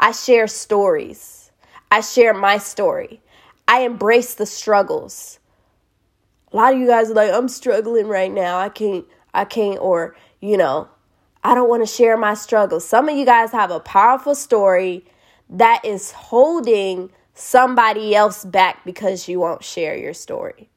I 0.00 0.10
share 0.10 0.48
stories. 0.48 1.52
I 1.92 2.00
share 2.00 2.34
my 2.34 2.58
story. 2.58 3.20
I 3.68 3.82
embrace 3.82 4.34
the 4.34 4.44
struggles. 4.44 5.38
A 6.52 6.56
lot 6.56 6.74
of 6.74 6.80
you 6.80 6.88
guys 6.88 7.08
are 7.08 7.14
like, 7.14 7.32
I'm 7.32 7.46
struggling 7.46 8.08
right 8.08 8.32
now. 8.32 8.58
I 8.58 8.68
can't, 8.68 9.04
I 9.32 9.44
can't, 9.44 9.78
or, 9.78 10.16
you 10.40 10.56
know, 10.56 10.88
I 11.44 11.54
don't 11.54 11.68
want 11.68 11.86
to 11.86 11.94
share 11.94 12.16
my 12.16 12.34
struggles. 12.34 12.84
Some 12.84 13.08
of 13.08 13.16
you 13.16 13.24
guys 13.24 13.52
have 13.52 13.70
a 13.70 13.78
powerful 13.78 14.34
story 14.34 15.04
that 15.48 15.84
is 15.84 16.10
holding 16.10 17.12
somebody 17.38 18.14
else 18.14 18.44
back 18.44 18.84
because 18.84 19.28
you 19.28 19.40
won't 19.40 19.62
share 19.62 19.96
your 19.96 20.12
story. 20.12 20.68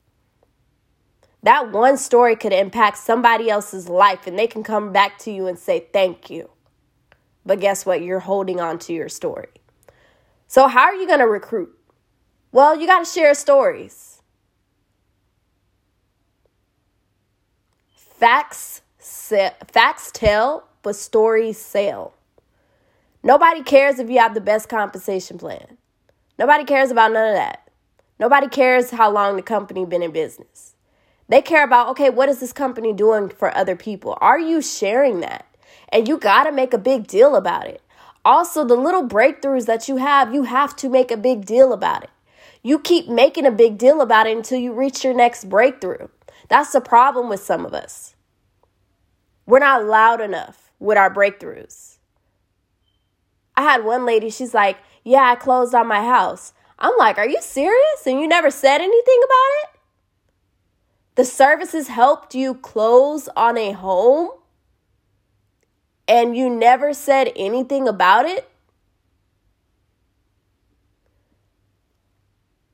That 1.43 1.71
one 1.71 1.97
story 1.97 2.35
could 2.35 2.53
impact 2.53 2.97
somebody 2.97 3.49
else's 3.49 3.89
life 3.89 4.27
and 4.27 4.37
they 4.37 4.45
can 4.45 4.63
come 4.63 4.93
back 4.93 5.17
to 5.19 5.31
you 5.31 5.47
and 5.47 5.57
say 5.57 5.87
thank 5.91 6.29
you. 6.29 6.49
But 7.43 7.59
guess 7.59 7.85
what? 7.85 8.03
You're 8.03 8.19
holding 8.19 8.59
on 8.59 8.77
to 8.79 8.93
your 8.93 9.09
story. 9.09 9.49
So, 10.47 10.67
how 10.67 10.83
are 10.83 10.95
you 10.95 11.07
going 11.07 11.19
to 11.19 11.27
recruit? 11.27 11.75
Well, 12.51 12.79
you 12.79 12.85
got 12.85 12.99
to 12.99 13.11
share 13.11 13.33
stories. 13.33 14.21
Facts, 17.95 18.81
facts 18.99 20.11
tell, 20.13 20.67
but 20.83 20.95
stories 20.95 21.57
sell. 21.57 22.13
Nobody 23.23 23.63
cares 23.63 23.97
if 23.97 24.11
you 24.11 24.19
have 24.19 24.35
the 24.35 24.41
best 24.41 24.69
compensation 24.69 25.39
plan. 25.39 25.77
Nobody 26.41 26.63
cares 26.63 26.89
about 26.89 27.11
none 27.11 27.27
of 27.27 27.35
that. 27.35 27.69
Nobody 28.19 28.47
cares 28.47 28.89
how 28.89 29.11
long 29.11 29.35
the 29.35 29.43
company 29.43 29.85
been 29.85 30.01
in 30.01 30.09
business. 30.09 30.73
They 31.29 31.39
care 31.39 31.63
about, 31.63 31.89
okay, 31.89 32.09
what 32.09 32.29
is 32.29 32.39
this 32.39 32.51
company 32.51 32.93
doing 32.93 33.29
for 33.29 33.55
other 33.55 33.75
people? 33.75 34.17
Are 34.21 34.39
you 34.39 34.59
sharing 34.59 35.19
that? 35.19 35.45
And 35.89 36.07
you 36.07 36.17
got 36.17 36.45
to 36.45 36.51
make 36.51 36.73
a 36.73 36.79
big 36.79 37.05
deal 37.05 37.35
about 37.35 37.67
it. 37.67 37.83
Also, 38.25 38.65
the 38.65 38.73
little 38.73 39.07
breakthroughs 39.07 39.67
that 39.67 39.87
you 39.87 39.97
have, 39.97 40.33
you 40.33 40.45
have 40.45 40.75
to 40.77 40.89
make 40.89 41.11
a 41.11 41.15
big 41.15 41.45
deal 41.45 41.71
about 41.73 42.05
it. 42.05 42.09
You 42.63 42.79
keep 42.79 43.07
making 43.07 43.45
a 43.45 43.51
big 43.51 43.77
deal 43.77 44.01
about 44.01 44.25
it 44.25 44.35
until 44.35 44.57
you 44.57 44.73
reach 44.73 45.03
your 45.03 45.13
next 45.13 45.47
breakthrough. 45.47 46.07
That's 46.47 46.71
the 46.71 46.81
problem 46.81 47.29
with 47.29 47.43
some 47.43 47.67
of 47.67 47.75
us. 47.75 48.15
We're 49.45 49.59
not 49.59 49.85
loud 49.85 50.19
enough 50.21 50.71
with 50.79 50.97
our 50.97 51.13
breakthroughs. 51.13 51.99
I 53.55 53.61
had 53.61 53.85
one 53.85 54.07
lady, 54.07 54.31
she's 54.31 54.55
like, 54.55 54.77
Yeah, 55.03 55.23
I 55.23 55.35
closed 55.35 55.73
on 55.73 55.87
my 55.87 56.03
house. 56.03 56.53
I'm 56.79 56.93
like, 56.97 57.17
Are 57.17 57.27
you 57.27 57.41
serious? 57.41 58.05
And 58.05 58.19
you 58.19 58.27
never 58.27 58.51
said 58.51 58.81
anything 58.81 59.19
about 59.23 59.51
it? 59.63 59.79
The 61.15 61.25
services 61.25 61.87
helped 61.89 62.33
you 62.33 62.55
close 62.55 63.27
on 63.35 63.57
a 63.57 63.73
home 63.73 64.29
and 66.07 66.35
you 66.35 66.49
never 66.49 66.93
said 66.93 67.31
anything 67.35 67.87
about 67.87 68.25
it? 68.25 68.49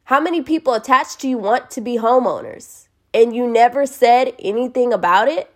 How 0.05 0.19
many 0.19 0.41
people 0.41 0.73
attached 0.73 1.19
to 1.19 1.27
you 1.27 1.37
want 1.37 1.69
to 1.71 1.81
be 1.81 1.97
homeowners 1.97 2.87
and 3.13 3.35
you 3.35 3.45
never 3.45 3.85
said 3.85 4.33
anything 4.39 4.93
about 4.93 5.27
it? 5.27 5.53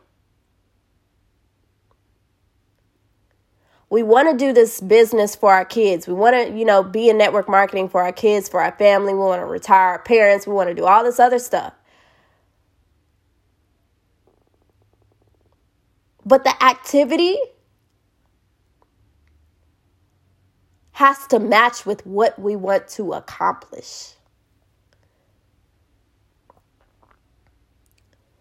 We 3.92 4.04
want 4.04 4.32
to 4.32 4.38
do 4.38 4.54
this 4.54 4.80
business 4.80 5.36
for 5.36 5.54
our 5.54 5.66
kids. 5.66 6.08
We 6.08 6.14
want 6.14 6.34
to, 6.34 6.58
you 6.58 6.64
know, 6.64 6.82
be 6.82 7.10
in 7.10 7.18
network 7.18 7.50
marketing 7.50 7.90
for 7.90 8.02
our 8.02 8.14
kids, 8.14 8.48
for 8.48 8.62
our 8.62 8.72
family. 8.72 9.14
We 9.14 9.20
want 9.20 9.42
to 9.42 9.46
retire 9.46 9.90
our 9.90 10.00
parents. 10.00 10.48
We 10.48 10.54
want 10.54 10.70
to 10.70 10.74
do 10.74 10.86
all 10.86 11.04
this 11.04 11.20
other 11.20 11.40
stuff. 11.40 11.74
But 16.26 16.46
the 16.46 16.64
activity 16.64 17.38
has 20.94 21.28
to 21.28 21.40
match 21.40 21.86
with 21.86 22.06
what 22.06 22.40
we 22.40 22.56
want 22.56 22.88
to 22.90 23.12
accomplish. 23.12 24.14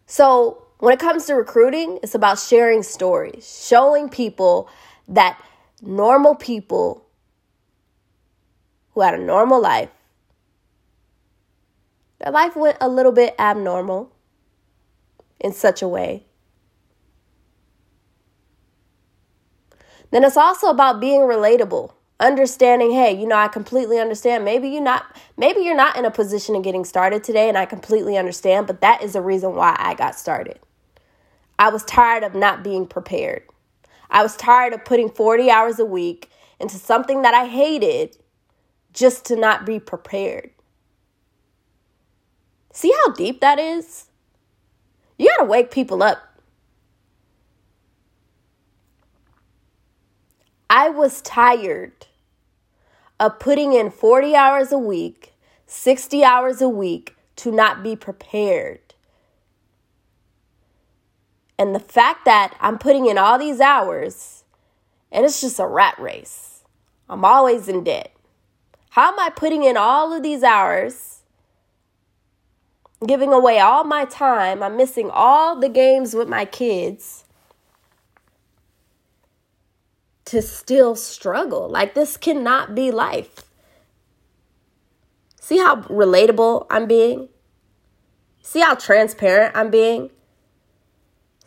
So, 0.07 0.67
when 0.79 0.95
it 0.95 1.01
comes 1.01 1.27
to 1.27 1.35
recruiting, 1.35 1.99
it's 2.05 2.15
about 2.15 2.39
sharing 2.39 2.83
stories, 2.85 3.67
showing 3.67 4.09
people 4.09 4.69
that 5.11 5.41
normal 5.83 6.35
people 6.35 7.05
who 8.95 9.03
had 9.03 9.15
a 9.15 9.23
normal 9.23 9.61
life, 9.61 9.91
their 12.19 12.33
life 12.33 12.57
went 12.57 12.79
a 12.81 12.89
little 12.89 13.13
bit 13.13 13.35
abnormal 13.39 14.11
in 15.39 15.53
such 15.53 15.83
a 15.83 15.89
way 15.89 16.25
Then 20.11 20.25
it's 20.25 20.37
also 20.37 20.69
about 20.69 21.01
being 21.01 21.21
relatable. 21.21 21.93
Understanding, 22.19 22.91
hey, 22.91 23.19
you 23.19 23.27
know, 23.27 23.37
I 23.37 23.49
completely 23.49 23.99
understand. 23.99 24.45
Maybe 24.45 24.69
you're 24.69 24.83
not 24.83 25.17
maybe 25.39 25.61
you're 25.61 25.77
not 25.77 25.97
in 25.97 26.05
a 26.05 26.11
position 26.11 26.55
of 26.55 26.63
getting 26.63 26.85
started 26.85 27.25
today 27.25 27.49
and 27.49 27.57
I 27.57 27.65
completely 27.65 28.19
understand, 28.19 28.67
but 28.67 28.83
that 28.83 29.03
is 29.03 29.15
the 29.15 29.23
reason 29.23 29.55
why 29.55 29.75
I 29.79 29.95
got 29.95 30.15
started. 30.17 30.59
I 31.59 31.71
was 31.71 31.85
tired 31.85 32.23
of 32.23 32.35
not 32.35 32.63
being 32.63 32.87
prepared. 32.87 33.45
I 34.11 34.23
was 34.23 34.37
tired 34.37 34.73
of 34.73 34.85
putting 34.85 35.09
40 35.09 35.51
hours 35.51 35.79
a 35.79 35.85
week 35.85 36.31
into 36.59 36.77
something 36.77 37.23
that 37.23 37.35
I 37.35 37.47
hated 37.47 38.17
just 38.93 39.25
to 39.27 39.37
not 39.37 39.65
be 39.65 39.79
prepared. 39.79 40.51
See 42.73 42.93
how 43.05 43.13
deep 43.13 43.41
that 43.41 43.59
is? 43.59 44.07
You 45.19 45.29
got 45.29 45.45
to 45.45 45.51
wake 45.51 45.71
people 45.71 46.03
up 46.03 46.31
I 50.73 50.89
was 50.89 51.21
tired 51.23 52.07
of 53.19 53.41
putting 53.41 53.73
in 53.73 53.91
40 53.91 54.37
hours 54.37 54.71
a 54.71 54.79
week, 54.79 55.35
60 55.67 56.23
hours 56.23 56.63
a 56.63 56.69
week 56.69 57.17
to 57.37 57.51
not 57.51 57.83
be 57.83 57.97
prepared. 57.97 58.90
And 61.61 61.75
the 61.75 61.79
fact 61.79 62.25
that 62.25 62.57
I'm 62.59 62.79
putting 62.79 63.05
in 63.05 63.19
all 63.19 63.39
these 63.39 63.61
hours 63.61 64.45
and 65.13 65.27
it's 65.27 65.43
just 65.43 65.61
a 65.61 65.67
rat 65.67 65.95
race, 65.99 66.65
I'm 67.07 67.23
always 67.23 67.69
in 67.69 67.85
debt. 67.85 68.17
How 68.89 69.13
am 69.13 69.21
I 69.21 69.29
putting 69.29 69.63
in 69.65 69.77
all 69.77 70.11
of 70.11 70.23
these 70.23 70.43
hours, 70.43 71.21
giving 73.07 73.35
away 73.35 73.61
all 73.61 73.85
my 73.85 74.07
time? 74.07 74.63
I'm 74.63 74.79
missing 74.79 75.11
all 75.13 75.61
the 75.61 75.69
games 75.69 76.15
with 76.15 76.31
my 76.31 76.47
kids 76.47 77.25
to 80.25 80.41
still 80.41 80.97
struggle. 80.97 81.69
Like, 81.69 81.93
this 81.93 82.17
cannot 82.17 82.75
be 82.75 82.91
life. 82.91 83.43
See 85.39 85.59
how 85.59 85.83
relatable 85.83 86.69
I'm 86.71 86.87
being? 86.87 87.29
See 88.41 88.61
how 88.61 88.77
transparent 88.77 89.55
I'm 89.55 89.71
being? 89.71 90.11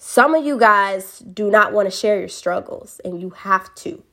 Some 0.05 0.35
of 0.35 0.45
you 0.45 0.59
guys 0.59 1.19
do 1.19 1.49
not 1.49 1.71
want 1.71 1.89
to 1.89 1.89
share 1.89 2.19
your 2.19 2.27
struggles, 2.27 2.99
and 3.05 3.21
you 3.21 3.29
have 3.29 3.73
to. 3.75 4.03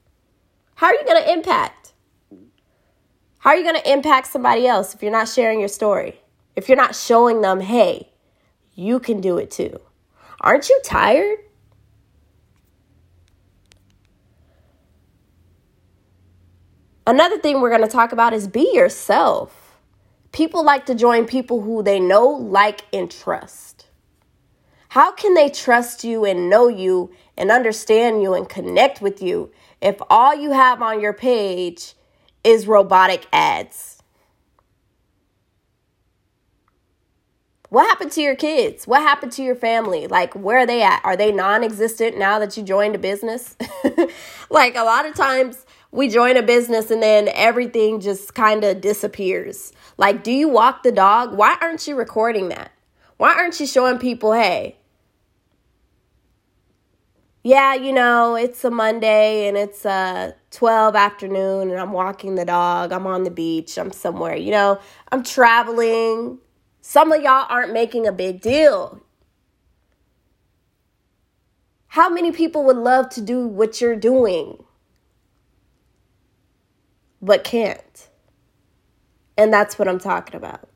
How 0.77 0.87
are 0.87 0.95
you 0.95 1.05
going 1.05 1.21
to 1.21 1.33
impact? 1.33 1.95
How 3.39 3.51
are 3.51 3.57
you 3.57 3.65
going 3.65 3.83
to 3.83 3.93
impact 3.93 4.29
somebody 4.29 4.69
else 4.69 4.95
if 4.95 5.03
you're 5.03 5.11
not 5.11 5.29
sharing 5.29 5.59
your 5.59 5.69
story? 5.69 6.21
If 6.55 6.69
you're 6.69 6.77
not 6.77 6.95
showing 6.95 7.41
them, 7.41 7.59
hey, 7.59 8.13
you 8.73 9.01
can 9.01 9.21
do 9.21 9.37
it 9.37 9.51
too. 9.51 9.81
Aren't 10.41 10.69
you 10.69 10.81
tired? 10.85 11.39
Another 17.05 17.37
thing 17.37 17.61
we're 17.61 17.69
going 17.69 17.83
to 17.83 17.89
talk 17.89 18.13
about 18.13 18.33
is 18.33 18.47
be 18.47 18.71
yourself. 18.73 19.77
People 20.31 20.65
like 20.65 20.87
to 20.87 20.95
join 20.95 21.27
people 21.27 21.63
who 21.63 21.83
they 21.83 21.99
know, 21.99 22.29
like, 22.29 22.83
and 22.93 23.11
trust. 23.11 23.80
How 24.91 25.13
can 25.13 25.35
they 25.35 25.49
trust 25.49 26.03
you 26.03 26.25
and 26.25 26.51
know 26.51 26.67
you 26.67 27.13
and 27.37 27.53
understand 27.53 28.25
you 28.25 28.35
and 28.35 28.49
connect 28.49 29.01
with 29.01 29.23
you 29.23 29.53
if 29.81 29.97
all 30.11 30.35
you 30.35 30.51
have 30.51 30.83
on 30.83 31.01
your 31.01 31.13
page 31.13 31.95
is 32.43 32.67
robotic 32.67 33.29
ads? 33.33 34.03
What 37.69 37.87
happened 37.87 38.11
to 38.13 38.21
your 38.21 38.35
kids? 38.35 38.89
What 38.89 39.03
happened 39.03 39.31
to 39.35 39.45
your 39.45 39.55
family? 39.55 40.09
Like, 40.09 40.35
where 40.35 40.59
are 40.59 40.67
they 40.67 40.83
at? 40.83 41.01
Are 41.05 41.17
they 41.17 41.31
non 41.31 41.63
existent 41.63 42.19
now 42.19 42.41
that 42.41 42.57
you 42.57 42.65
joined 42.65 42.97
a 42.97 42.99
business? 42.99 43.57
like, 44.51 44.75
a 44.75 44.83
lot 44.83 45.07
of 45.07 45.15
times 45.15 45.67
we 45.93 46.09
join 46.09 46.37
a 46.37 46.43
business 46.43 46.91
and 46.91 47.01
then 47.01 47.29
everything 47.29 48.01
just 48.01 48.35
kind 48.35 48.65
of 48.65 48.81
disappears. 48.81 49.73
Like, 49.99 50.25
do 50.25 50.33
you 50.33 50.49
walk 50.49 50.83
the 50.83 50.91
dog? 50.91 51.33
Why 51.33 51.57
aren't 51.61 51.87
you 51.87 51.95
recording 51.95 52.49
that? 52.49 52.73
Why 53.19 53.35
aren't 53.35 53.61
you 53.61 53.69
showing 53.69 53.99
people, 53.99 54.33
hey, 54.33 54.79
yeah, 57.43 57.75
you 57.75 57.93
know, 57.93 58.35
it's 58.35 58.65
a 58.65 58.71
Monday 58.71 59.49
and 59.49 59.57
it's 59.57 59.87
a 59.87 60.35
12 60.51 60.95
afternoon 60.95 61.71
and 61.71 61.81
I'm 61.81 61.93
walking 61.93 62.35
the 62.35 62.45
dog. 62.45 62.93
I'm 62.93 63.07
on 63.07 63.25
the 63.25 63.31
beach. 63.31 63.79
I'm 63.79 63.93
somewhere, 63.93 64.37
you 64.37 64.51
know, 64.51 64.79
I'm 65.11 65.23
traveling. 65.23 66.39
Some 66.83 67.13
of 67.13 67.23
y'all 67.23 67.47
aren't 67.49 67.73
making 67.73 68.07
a 68.07 68.13
big 68.13 68.41
deal. 68.41 69.01
How 71.89 72.09
many 72.09 72.31
people 72.31 72.63
would 72.65 72.77
love 72.77 73.09
to 73.11 73.21
do 73.21 73.47
what 73.47 73.81
you're 73.81 73.97
doing, 73.97 74.63
but 77.23 77.43
can't? 77.43 78.09
And 79.37 79.53
that's 79.53 79.79
what 79.79 79.89
I'm 79.89 79.99
talking 79.99 80.37
about. 80.37 80.69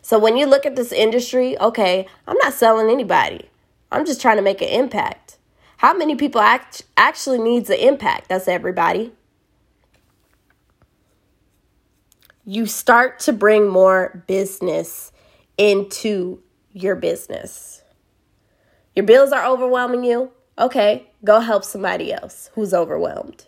So 0.00 0.18
when 0.18 0.36
you 0.36 0.46
look 0.46 0.64
at 0.64 0.76
this 0.76 0.92
industry, 0.92 1.58
okay, 1.60 2.06
I'm 2.26 2.36
not 2.38 2.54
selling 2.54 2.88
anybody. 2.88 3.50
I'm 3.92 4.06
just 4.06 4.20
trying 4.20 4.36
to 4.36 4.42
make 4.42 4.62
an 4.62 4.68
impact. 4.68 5.38
How 5.80 5.94
many 5.94 6.14
people 6.14 6.42
act, 6.42 6.82
actually 6.98 7.38
needs 7.38 7.68
the 7.68 7.86
impact? 7.86 8.28
That's 8.28 8.48
everybody. 8.48 9.14
You 12.44 12.66
start 12.66 13.18
to 13.20 13.32
bring 13.32 13.66
more 13.66 14.22
business 14.26 15.10
into 15.56 16.42
your 16.70 16.96
business. 16.96 17.82
Your 18.94 19.06
bills 19.06 19.32
are 19.32 19.46
overwhelming 19.46 20.04
you. 20.04 20.32
Okay, 20.58 21.12
go 21.24 21.40
help 21.40 21.64
somebody 21.64 22.12
else 22.12 22.50
who's 22.52 22.74
overwhelmed. 22.74 23.46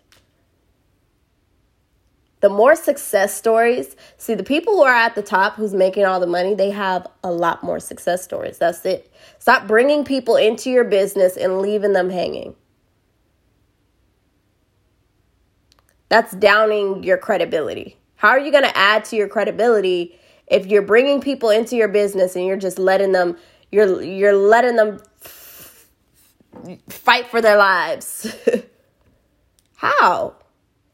The 2.42 2.50
more 2.50 2.74
success 2.74 3.32
stories, 3.34 3.94
see, 4.18 4.34
the 4.34 4.42
people 4.42 4.74
who 4.74 4.82
are 4.82 4.94
at 4.94 5.14
the 5.14 5.22
top 5.22 5.54
who's 5.54 5.72
making 5.72 6.04
all 6.04 6.18
the 6.18 6.26
money, 6.26 6.54
they 6.54 6.70
have 6.70 7.06
a 7.22 7.30
lot 7.30 7.62
more 7.62 7.78
success 7.78 8.24
stories. 8.24 8.58
That's 8.58 8.84
it. 8.84 9.12
Stop 9.38 9.68
bringing 9.68 10.04
people 10.04 10.34
into 10.34 10.68
your 10.68 10.82
business 10.82 11.36
and 11.36 11.60
leaving 11.60 11.92
them 11.92 12.10
hanging. 12.10 12.56
That's 16.08 16.32
downing 16.32 17.04
your 17.04 17.16
credibility. 17.16 17.96
How 18.16 18.30
are 18.30 18.40
you 18.40 18.50
going 18.50 18.64
to 18.64 18.76
add 18.76 19.04
to 19.06 19.16
your 19.16 19.28
credibility 19.28 20.18
if 20.48 20.66
you're 20.66 20.82
bringing 20.82 21.20
people 21.20 21.50
into 21.50 21.76
your 21.76 21.88
business 21.88 22.34
and 22.34 22.44
you're 22.44 22.56
just 22.56 22.78
letting 22.78 23.12
them 23.12 23.36
you're 23.70 24.02
you're 24.02 24.34
letting 24.34 24.76
them 24.76 25.00
fight 26.88 27.28
for 27.28 27.40
their 27.40 27.56
lives? 27.56 28.34
How? 29.76 30.34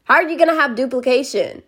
How 0.09 0.15
are 0.15 0.27
you 0.27 0.37
going 0.37 0.49
to 0.49 0.59
have 0.59 0.75
duplication? 0.75 1.61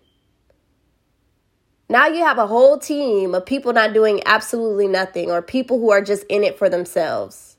Now 1.87 2.07
you 2.07 2.23
have 2.25 2.39
a 2.39 2.47
whole 2.47 2.79
team 2.79 3.35
of 3.35 3.45
people 3.45 3.71
not 3.71 3.93
doing 3.93 4.21
absolutely 4.25 4.87
nothing 4.87 5.29
or 5.29 5.43
people 5.43 5.77
who 5.77 5.91
are 5.91 6.01
just 6.01 6.23
in 6.23 6.43
it 6.43 6.57
for 6.57 6.67
themselves. 6.67 7.57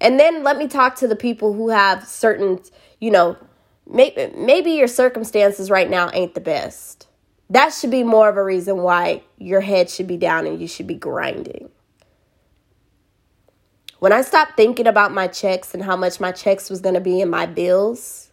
And 0.00 0.18
then 0.18 0.42
let 0.42 0.56
me 0.56 0.68
talk 0.68 0.96
to 0.96 1.08
the 1.08 1.16
people 1.16 1.52
who 1.52 1.68
have 1.68 2.06
certain, 2.06 2.60
you 2.98 3.10
know, 3.10 3.36
maybe, 3.86 4.32
maybe 4.34 4.70
your 4.70 4.88
circumstances 4.88 5.70
right 5.70 5.90
now 5.90 6.10
ain't 6.14 6.34
the 6.34 6.40
best. 6.40 7.08
That 7.50 7.74
should 7.74 7.90
be 7.90 8.02
more 8.02 8.30
of 8.30 8.38
a 8.38 8.44
reason 8.44 8.78
why 8.78 9.22
your 9.36 9.60
head 9.60 9.90
should 9.90 10.06
be 10.06 10.16
down 10.16 10.46
and 10.46 10.58
you 10.58 10.66
should 10.66 10.86
be 10.86 10.94
grinding. 10.94 11.68
When 13.98 14.12
I 14.12 14.22
stopped 14.22 14.56
thinking 14.56 14.86
about 14.86 15.12
my 15.12 15.26
checks 15.26 15.74
and 15.74 15.82
how 15.82 15.96
much 15.96 16.20
my 16.20 16.32
checks 16.32 16.70
was 16.70 16.80
going 16.80 16.94
to 16.94 17.00
be 17.00 17.20
in 17.20 17.28
my 17.28 17.44
bills, 17.44 18.25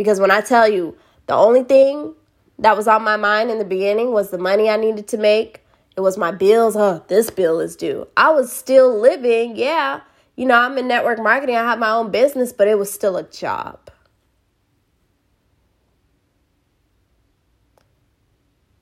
because 0.00 0.18
when 0.18 0.30
I 0.30 0.40
tell 0.40 0.66
you, 0.66 0.96
the 1.26 1.34
only 1.34 1.62
thing 1.62 2.14
that 2.58 2.74
was 2.74 2.88
on 2.88 3.04
my 3.04 3.18
mind 3.18 3.50
in 3.50 3.58
the 3.58 3.66
beginning 3.66 4.12
was 4.12 4.30
the 4.30 4.38
money 4.38 4.70
I 4.70 4.76
needed 4.76 5.06
to 5.08 5.18
make. 5.18 5.62
It 5.94 6.00
was 6.00 6.16
my 6.16 6.30
bills. 6.30 6.74
Oh, 6.74 7.04
this 7.08 7.28
bill 7.28 7.60
is 7.60 7.76
due. 7.76 8.08
I 8.16 8.30
was 8.30 8.50
still 8.50 8.98
living. 8.98 9.56
Yeah. 9.56 10.00
You 10.36 10.46
know, 10.46 10.54
I'm 10.54 10.78
in 10.78 10.88
network 10.88 11.18
marketing. 11.18 11.56
I 11.56 11.64
have 11.68 11.78
my 11.78 11.90
own 11.90 12.10
business, 12.10 12.50
but 12.50 12.66
it 12.66 12.78
was 12.78 12.90
still 12.90 13.18
a 13.18 13.24
job. 13.24 13.90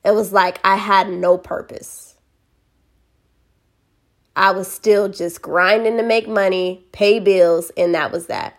It 0.05 0.15
was 0.15 0.33
like 0.33 0.61
I 0.63 0.77
had 0.77 1.11
no 1.11 1.37
purpose. 1.37 2.15
I 4.37 4.53
was 4.53 4.71
still 4.71 5.09
just 5.09 5.43
grinding 5.43 5.97
to 5.97 6.05
make 6.05 6.29
money, 6.29 6.87
pay 6.93 7.19
bills, 7.19 7.73
and 7.77 7.93
that 7.97 8.13
was 8.13 8.29
that. 8.29 8.58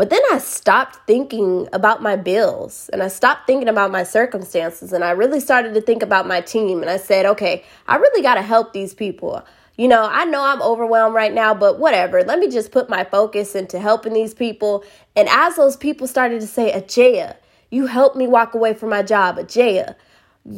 But 0.00 0.08
then 0.08 0.22
I 0.32 0.38
stopped 0.38 1.06
thinking 1.06 1.68
about 1.74 2.00
my 2.00 2.16
bills 2.16 2.88
and 2.90 3.02
I 3.02 3.08
stopped 3.08 3.46
thinking 3.46 3.68
about 3.68 3.90
my 3.90 4.02
circumstances 4.02 4.94
and 4.94 5.04
I 5.04 5.10
really 5.10 5.40
started 5.40 5.74
to 5.74 5.82
think 5.82 6.02
about 6.02 6.26
my 6.26 6.40
team. 6.40 6.80
And 6.80 6.88
I 6.88 6.96
said, 6.96 7.26
okay, 7.26 7.64
I 7.86 7.96
really 7.96 8.22
got 8.22 8.36
to 8.36 8.42
help 8.42 8.72
these 8.72 8.94
people. 8.94 9.44
You 9.76 9.88
know, 9.88 10.08
I 10.10 10.24
know 10.24 10.42
I'm 10.42 10.62
overwhelmed 10.62 11.14
right 11.14 11.34
now, 11.34 11.52
but 11.52 11.78
whatever. 11.78 12.24
Let 12.24 12.38
me 12.38 12.48
just 12.48 12.72
put 12.72 12.88
my 12.88 13.04
focus 13.04 13.54
into 13.54 13.78
helping 13.78 14.14
these 14.14 14.32
people. 14.32 14.84
And 15.16 15.28
as 15.28 15.56
those 15.56 15.76
people 15.76 16.06
started 16.06 16.40
to 16.40 16.46
say, 16.46 16.72
Ajaya, 16.72 17.36
you 17.70 17.84
helped 17.84 18.16
me 18.16 18.26
walk 18.26 18.54
away 18.54 18.72
from 18.72 18.88
my 18.88 19.02
job, 19.02 19.36
Ajaya. 19.36 19.96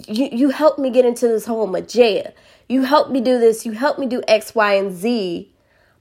You, 0.07 0.29
you 0.31 0.51
helped 0.51 0.79
me 0.79 0.89
get 0.89 1.05
into 1.05 1.27
this 1.27 1.47
home, 1.47 1.73
Ajaya. 1.73 2.33
You 2.69 2.85
helped 2.85 3.11
me 3.11 3.21
do 3.21 3.41
this. 3.41 3.67
You 3.67 3.73
helped 3.73 3.99
me 3.99 4.07
do 4.07 4.23
X, 4.29 4.55
Y, 4.55 4.75
and 4.75 4.97
Z. 4.97 5.53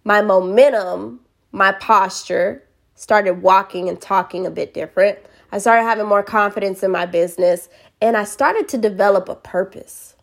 My 0.04 0.22
momentum, 0.22 1.22
my 1.52 1.72
posture, 1.72 2.68
started 3.02 3.42
walking 3.42 3.90
and 3.90 4.00
talking 4.00 4.46
a 4.46 4.52
bit 4.52 4.76
different. 4.76 5.18
I 5.52 5.58
started 5.58 5.82
having 5.82 6.06
more 6.06 6.22
confidence 6.22 6.84
in 6.84 6.92
my 6.92 7.08
business 7.08 7.68
and 8.00 8.16
I 8.16 8.26
started 8.26 8.70
to 8.70 8.78
develop 8.78 9.28
a 9.28 9.34
purpose. 9.34 10.16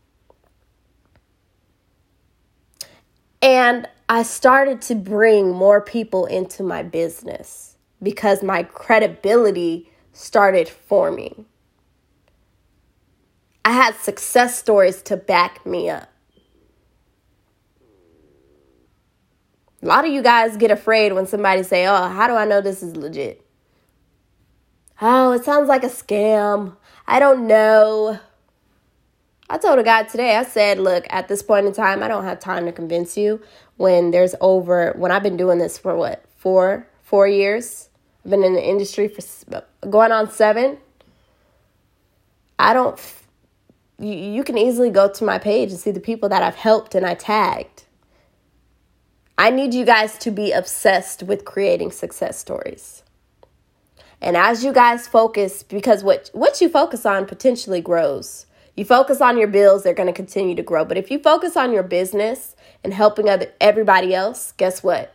And 3.43 3.89
I 4.09 4.23
started 4.23 4.81
to 4.83 4.95
bring 4.95 5.51
more 5.51 5.81
people 5.81 6.27
into 6.27 6.63
my 6.63 6.85
business 6.85 7.77
because 8.01 8.45
my 8.45 8.63
credibility 8.63 9.91
started 10.13 10.69
forming. 10.69 11.47
I 13.65 13.73
had 13.73 13.97
success 13.97 14.57
stories 14.57 15.03
to 15.03 15.17
back 15.17 15.67
me 15.67 15.91
up. 15.91 16.09
A 19.83 19.87
lot 19.87 20.05
of 20.05 20.13
you 20.13 20.23
guys 20.23 20.57
get 20.57 20.71
afraid 20.71 21.13
when 21.13 21.27
somebody 21.27 21.63
say, 21.63 21.87
"Oh, 21.87 22.09
how 22.09 22.27
do 22.27 22.35
I 22.35 22.45
know 22.45 22.61
this 22.61 22.83
is 22.83 22.97
legit?" 22.97 23.45
Oh, 25.01 25.33
it 25.33 25.45
sounds 25.45 25.69
like 25.69 25.85
a 25.85 25.89
scam. 25.89 26.77
I 27.07 27.21
don't 27.21 27.47
know. 27.47 28.19
I 29.49 29.57
told 29.57 29.79
a 29.79 29.83
guy 29.83 30.03
today, 30.03 30.37
I 30.37 30.43
said, 30.43 30.79
look, 30.79 31.07
at 31.09 31.29
this 31.29 31.43
point 31.43 31.67
in 31.67 31.73
time, 31.73 32.03
I 32.03 32.09
don't 32.09 32.25
have 32.25 32.39
time 32.39 32.67
to 32.67 32.73
convince 32.73 33.17
you 33.17 33.41
when 33.77 34.11
there's 34.11 34.35
over, 34.41 34.93
when 34.97 35.11
I've 35.11 35.23
been 35.23 35.39
doing 35.39 35.59
this 35.59 35.79
for 35.79 35.97
what, 35.97 36.25
four, 36.37 36.87
four 37.03 37.27
years? 37.27 37.89
I've 38.25 38.31
been 38.31 38.45
in 38.45 38.53
the 38.53 38.63
industry 38.63 39.09
for 39.09 39.65
going 39.89 40.13
on 40.13 40.31
seven. 40.31 40.79
I 42.59 42.75
don't, 42.75 43.01
you, 43.99 44.13
you 44.13 44.45
can 44.45 44.59
easily 44.59 44.91
go 44.91 45.09
to 45.11 45.25
my 45.25 45.39
page 45.39 45.71
and 45.71 45.79
see 45.79 45.93
the 45.93 46.01
people 46.01 46.29
that 46.29 46.43
I've 46.43 46.57
helped 46.57 46.95
and 46.95 47.07
I 47.07 47.15
tagged. 47.15 47.85
I 49.39 49.51
need 49.51 49.73
you 49.73 49.85
guys 49.85 50.19
to 50.19 50.33
be 50.33 50.51
obsessed 50.51 51.23
with 51.23 51.45
creating 51.45 51.93
success 51.93 52.37
stories. 52.37 53.05
And 54.21 54.37
as 54.37 54.65
you 54.65 54.73
guys 54.73 55.07
focus, 55.07 55.63
because 55.63 56.03
what, 56.03 56.29
what 56.33 56.61
you 56.61 56.69
focus 56.69 57.07
on 57.07 57.25
potentially 57.25 57.81
grows. 57.81 58.47
You 58.75 58.85
focus 58.85 59.21
on 59.21 59.39
your 59.39 59.47
bills, 59.47 59.85
they're 59.85 59.95
going 59.95 60.09
to 60.09 60.13
continue 60.13 60.57
to 60.57 60.63
grow. 60.63 60.85
But 60.85 60.99
if 60.99 61.09
you 61.09 61.21
focus 61.21 61.57
on 61.57 61.73
your 61.73 61.85
business 61.85 62.57
and 62.83 62.93
helping 62.93 63.29
other, 63.29 63.53
everybody 63.61 64.13
else, 64.13 64.53
guess 64.57 64.83
what? 64.83 65.15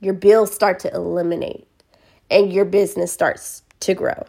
Your 0.00 0.14
bills 0.14 0.52
start 0.52 0.80
to 0.80 0.92
eliminate 0.92 1.68
and 2.28 2.52
your 2.52 2.64
business 2.64 3.12
starts 3.12 3.62
to 3.80 3.94
grow. 3.94 4.24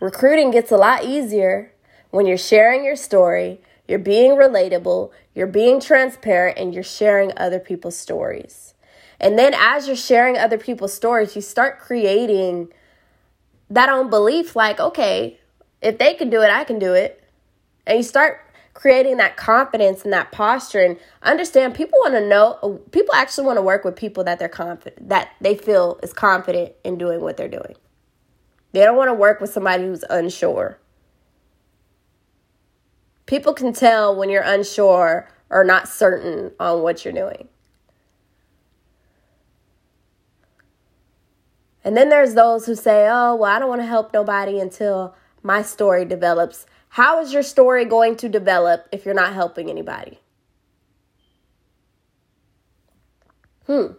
Recruiting 0.00 0.52
gets 0.52 0.70
a 0.70 0.76
lot 0.76 1.04
easier 1.04 1.72
when 2.10 2.26
you're 2.26 2.38
sharing 2.38 2.84
your 2.84 2.94
story, 2.94 3.60
you're 3.86 3.98
being 3.98 4.32
relatable, 4.32 5.10
you're 5.34 5.46
being 5.46 5.80
transparent, 5.80 6.58
and 6.58 6.72
you're 6.74 6.82
sharing 6.82 7.32
other 7.36 7.58
people's 7.58 7.96
stories. 7.96 8.74
And 9.20 9.38
then 9.38 9.54
as 9.54 9.86
you're 9.86 9.96
sharing 9.96 10.36
other 10.36 10.58
people's 10.58 10.94
stories, 10.94 11.36
you 11.36 11.42
start 11.42 11.78
creating 11.78 12.68
that 13.70 13.88
own 13.88 14.10
belief 14.10 14.56
like, 14.56 14.80
okay, 14.80 15.38
if 15.80 15.98
they 15.98 16.14
can 16.14 16.30
do 16.30 16.42
it, 16.42 16.50
I 16.50 16.64
can 16.64 16.78
do 16.78 16.94
it. 16.94 17.22
And 17.86 17.98
you 17.98 18.02
start 18.02 18.40
creating 18.72 19.18
that 19.18 19.36
confidence 19.36 20.02
and 20.02 20.12
that 20.12 20.32
posture 20.32 20.80
and 20.80 20.98
understand 21.22 21.74
people 21.74 21.98
want 22.00 22.14
to 22.14 22.26
know 22.26 22.82
people 22.90 23.14
actually 23.14 23.46
want 23.46 23.56
to 23.56 23.62
work 23.62 23.84
with 23.84 23.94
people 23.94 24.24
that 24.24 24.38
they're 24.38 24.48
confident 24.48 25.08
that 25.08 25.30
they 25.40 25.54
feel 25.54 25.98
is 26.02 26.12
confident 26.12 26.72
in 26.82 26.98
doing 26.98 27.20
what 27.20 27.36
they're 27.36 27.48
doing. 27.48 27.76
They 28.72 28.84
don't 28.84 28.96
want 28.96 29.08
to 29.08 29.14
work 29.14 29.40
with 29.40 29.52
somebody 29.52 29.84
who's 29.84 30.04
unsure. 30.10 30.78
People 33.26 33.54
can 33.54 33.72
tell 33.72 34.14
when 34.14 34.28
you're 34.28 34.42
unsure 34.42 35.28
or 35.50 35.64
not 35.64 35.88
certain 35.88 36.52
on 36.60 36.82
what 36.82 37.04
you're 37.04 37.14
doing. 37.14 37.48
And 41.84 41.96
then 41.96 42.08
there's 42.08 42.34
those 42.34 42.66
who 42.66 42.74
say, 42.74 43.08
oh, 43.10 43.34
well, 43.34 43.50
I 43.50 43.58
don't 43.58 43.68
want 43.68 43.82
to 43.82 43.86
help 43.86 44.12
nobody 44.12 44.58
until 44.58 45.14
my 45.42 45.60
story 45.60 46.04
develops. 46.04 46.64
How 46.88 47.20
is 47.20 47.32
your 47.32 47.42
story 47.42 47.84
going 47.84 48.16
to 48.16 48.28
develop 48.28 48.88
if 48.90 49.04
you're 49.04 49.14
not 49.14 49.34
helping 49.34 49.68
anybody? 49.68 50.18
Hmm. 53.66 53.92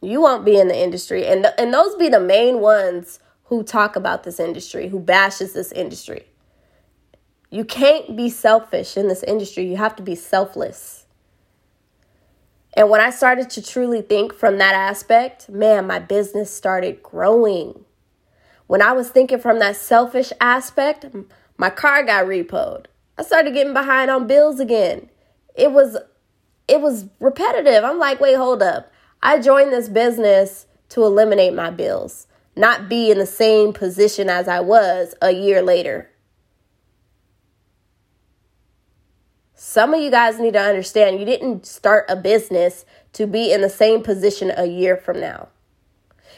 You 0.00 0.20
won't 0.20 0.44
be 0.44 0.58
in 0.58 0.68
the 0.68 0.78
industry. 0.78 1.26
And, 1.26 1.42
th- 1.42 1.54
and 1.58 1.74
those 1.74 1.94
be 1.96 2.08
the 2.08 2.20
main 2.20 2.60
ones 2.60 3.18
who 3.50 3.64
talk 3.64 3.96
about 3.96 4.22
this 4.22 4.38
industry, 4.38 4.88
who 4.88 5.00
bashes 5.00 5.52
this 5.52 5.72
industry. 5.72 6.24
You 7.50 7.64
can't 7.64 8.16
be 8.16 8.30
selfish 8.30 8.96
in 8.96 9.08
this 9.08 9.24
industry. 9.24 9.64
You 9.66 9.76
have 9.76 9.96
to 9.96 10.04
be 10.04 10.14
selfless. 10.14 11.04
And 12.74 12.88
when 12.88 13.00
I 13.00 13.10
started 13.10 13.50
to 13.50 13.62
truly 13.62 14.02
think 14.02 14.32
from 14.32 14.58
that 14.58 14.76
aspect, 14.76 15.48
man, 15.48 15.88
my 15.88 15.98
business 15.98 16.54
started 16.54 17.02
growing. 17.02 17.84
When 18.68 18.80
I 18.80 18.92
was 18.92 19.10
thinking 19.10 19.40
from 19.40 19.58
that 19.58 19.74
selfish 19.74 20.32
aspect, 20.40 21.06
my 21.58 21.70
car 21.70 22.04
got 22.04 22.26
repoed. 22.26 22.86
I 23.18 23.24
started 23.24 23.52
getting 23.52 23.74
behind 23.74 24.12
on 24.12 24.28
bills 24.28 24.60
again. 24.60 25.10
It 25.56 25.72
was 25.72 25.96
it 26.68 26.80
was 26.80 27.06
repetitive. 27.18 27.82
I'm 27.82 27.98
like, 27.98 28.20
"Wait, 28.20 28.36
hold 28.36 28.62
up. 28.62 28.92
I 29.20 29.40
joined 29.40 29.72
this 29.72 29.88
business 29.88 30.66
to 30.90 31.02
eliminate 31.02 31.52
my 31.52 31.70
bills, 31.70 32.28
not 32.56 32.88
be 32.88 33.10
in 33.10 33.18
the 33.18 33.26
same 33.26 33.72
position 33.72 34.28
as 34.28 34.48
I 34.48 34.60
was 34.60 35.14
a 35.22 35.30
year 35.30 35.62
later." 35.62 36.10
Some 39.54 39.94
of 39.94 40.00
you 40.00 40.10
guys 40.10 40.40
need 40.40 40.54
to 40.54 40.60
understand 40.60 41.20
you 41.20 41.26
didn't 41.26 41.66
start 41.66 42.06
a 42.08 42.16
business 42.16 42.84
to 43.12 43.26
be 43.26 43.52
in 43.52 43.60
the 43.60 43.70
same 43.70 44.02
position 44.02 44.52
a 44.56 44.66
year 44.66 44.96
from 44.96 45.20
now. 45.20 45.48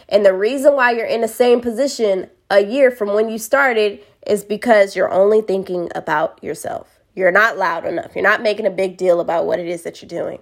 And 0.09 0.27
the 0.27 0.35
reason 0.35 0.75
why 0.75 0.90
you're 0.90 1.07
in 1.07 1.22
the 1.22 1.29
same 1.29 1.61
position 1.61 2.29
a 2.51 2.61
year 2.61 2.90
from 2.90 3.14
when 3.14 3.31
you 3.31 3.38
started 3.38 4.01
is 4.27 4.44
because 4.44 4.94
you're 4.94 5.11
only 5.11 5.40
thinking 5.40 5.88
about 5.94 6.42
yourself. 6.42 7.01
You're 7.14 7.33
not 7.33 7.57
loud 7.57 7.87
enough. 7.87 8.14
You're 8.14 8.22
not 8.22 8.42
making 8.42 8.66
a 8.66 8.70
big 8.70 8.96
deal 8.96 9.20
about 9.20 9.46
what 9.46 9.59
it 9.59 9.68
is 9.68 9.83
that 9.83 10.03
you're 10.03 10.09
doing. 10.09 10.40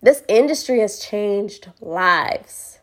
This 0.00 0.24
industry 0.28 0.80
has 0.80 0.98
changed 0.98 1.70
lives. 1.80 2.80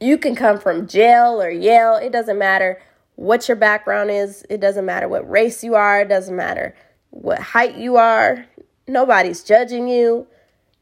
You 0.00 0.16
can 0.18 0.34
come 0.34 0.58
from 0.58 0.86
jail 0.86 1.42
or 1.42 1.50
Yale, 1.50 1.96
it 1.96 2.12
doesn't 2.12 2.38
matter 2.38 2.80
what 3.16 3.48
your 3.48 3.56
background 3.56 4.10
is, 4.10 4.44
it 4.48 4.60
doesn't 4.60 4.84
matter 4.84 5.08
what 5.08 5.28
race 5.28 5.64
you 5.64 5.74
are, 5.74 6.02
it 6.02 6.08
doesn't 6.08 6.36
matter 6.36 6.74
what 7.10 7.40
height 7.40 7.76
you 7.76 7.96
are. 7.96 8.46
Nobody's 8.86 9.42
judging 9.42 9.88
you. 9.88 10.26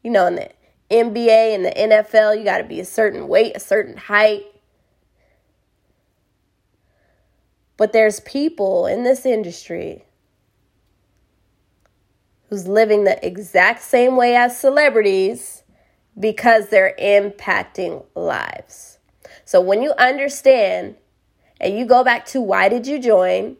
You 0.03 0.11
know, 0.11 0.27
in 0.27 0.35
the 0.35 0.49
NBA 0.91 1.55
and 1.55 1.65
the 1.65 1.71
NFL, 1.71 2.37
you 2.37 2.43
got 2.43 2.59
to 2.59 2.63
be 2.63 2.79
a 2.79 2.85
certain 2.85 3.27
weight, 3.27 3.55
a 3.55 3.59
certain 3.59 3.97
height. 3.97 4.45
But 7.75 7.91
there's 7.91 8.19
people 8.21 8.85
in 8.85 9.03
this 9.03 9.25
industry 9.25 10.05
who's 12.49 12.67
living 12.67 13.03
the 13.03 13.25
exact 13.25 13.81
same 13.81 14.15
way 14.15 14.35
as 14.35 14.59
celebrities 14.59 15.63
because 16.19 16.69
they're 16.69 16.95
impacting 16.99 18.05
lives. 18.15 18.96
So 19.47 19.61
when 19.61 19.81
you 19.81 19.93
understand 19.97 20.97
and 21.61 21.79
you 21.79 21.85
go 21.85 22.03
back 22.03 22.25
to 22.25 22.41
why 22.41 22.67
did 22.67 22.85
you 22.85 22.99
join? 22.99 23.55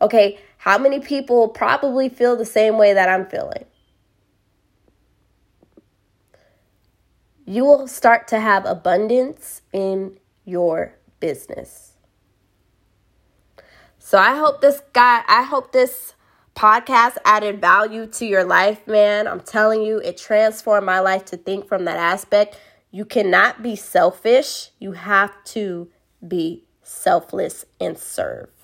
Okay, 0.00 0.38
how 0.56 0.78
many 0.78 1.00
people 1.00 1.48
probably 1.48 2.08
feel 2.08 2.34
the 2.34 2.46
same 2.46 2.78
way 2.78 2.94
that 2.94 3.06
I'm 3.06 3.26
feeling? 3.26 3.66
You 7.44 7.66
will 7.66 7.86
start 7.86 8.26
to 8.28 8.40
have 8.40 8.64
abundance 8.64 9.60
in 9.70 10.18
your 10.46 10.94
business. 11.20 11.92
So 13.98 14.16
I 14.16 14.34
hope 14.38 14.62
this 14.62 14.80
guy, 14.94 15.24
I 15.28 15.42
hope 15.42 15.72
this 15.72 16.14
podcast 16.54 17.18
added 17.26 17.60
value 17.60 18.06
to 18.06 18.24
your 18.24 18.44
life, 18.44 18.86
man. 18.86 19.28
I'm 19.28 19.40
telling 19.40 19.82
you, 19.82 19.98
it 19.98 20.16
transformed 20.16 20.86
my 20.86 21.00
life 21.00 21.26
to 21.26 21.36
think 21.36 21.68
from 21.68 21.84
that 21.84 21.98
aspect. 21.98 22.58
You 22.90 23.04
cannot 23.04 23.62
be 23.62 23.76
selfish, 23.76 24.70
you 24.78 24.92
have 24.92 25.32
to 25.44 25.90
be 26.26 26.64
selfless 26.82 27.64
and 27.80 27.98
serve. 27.98 28.55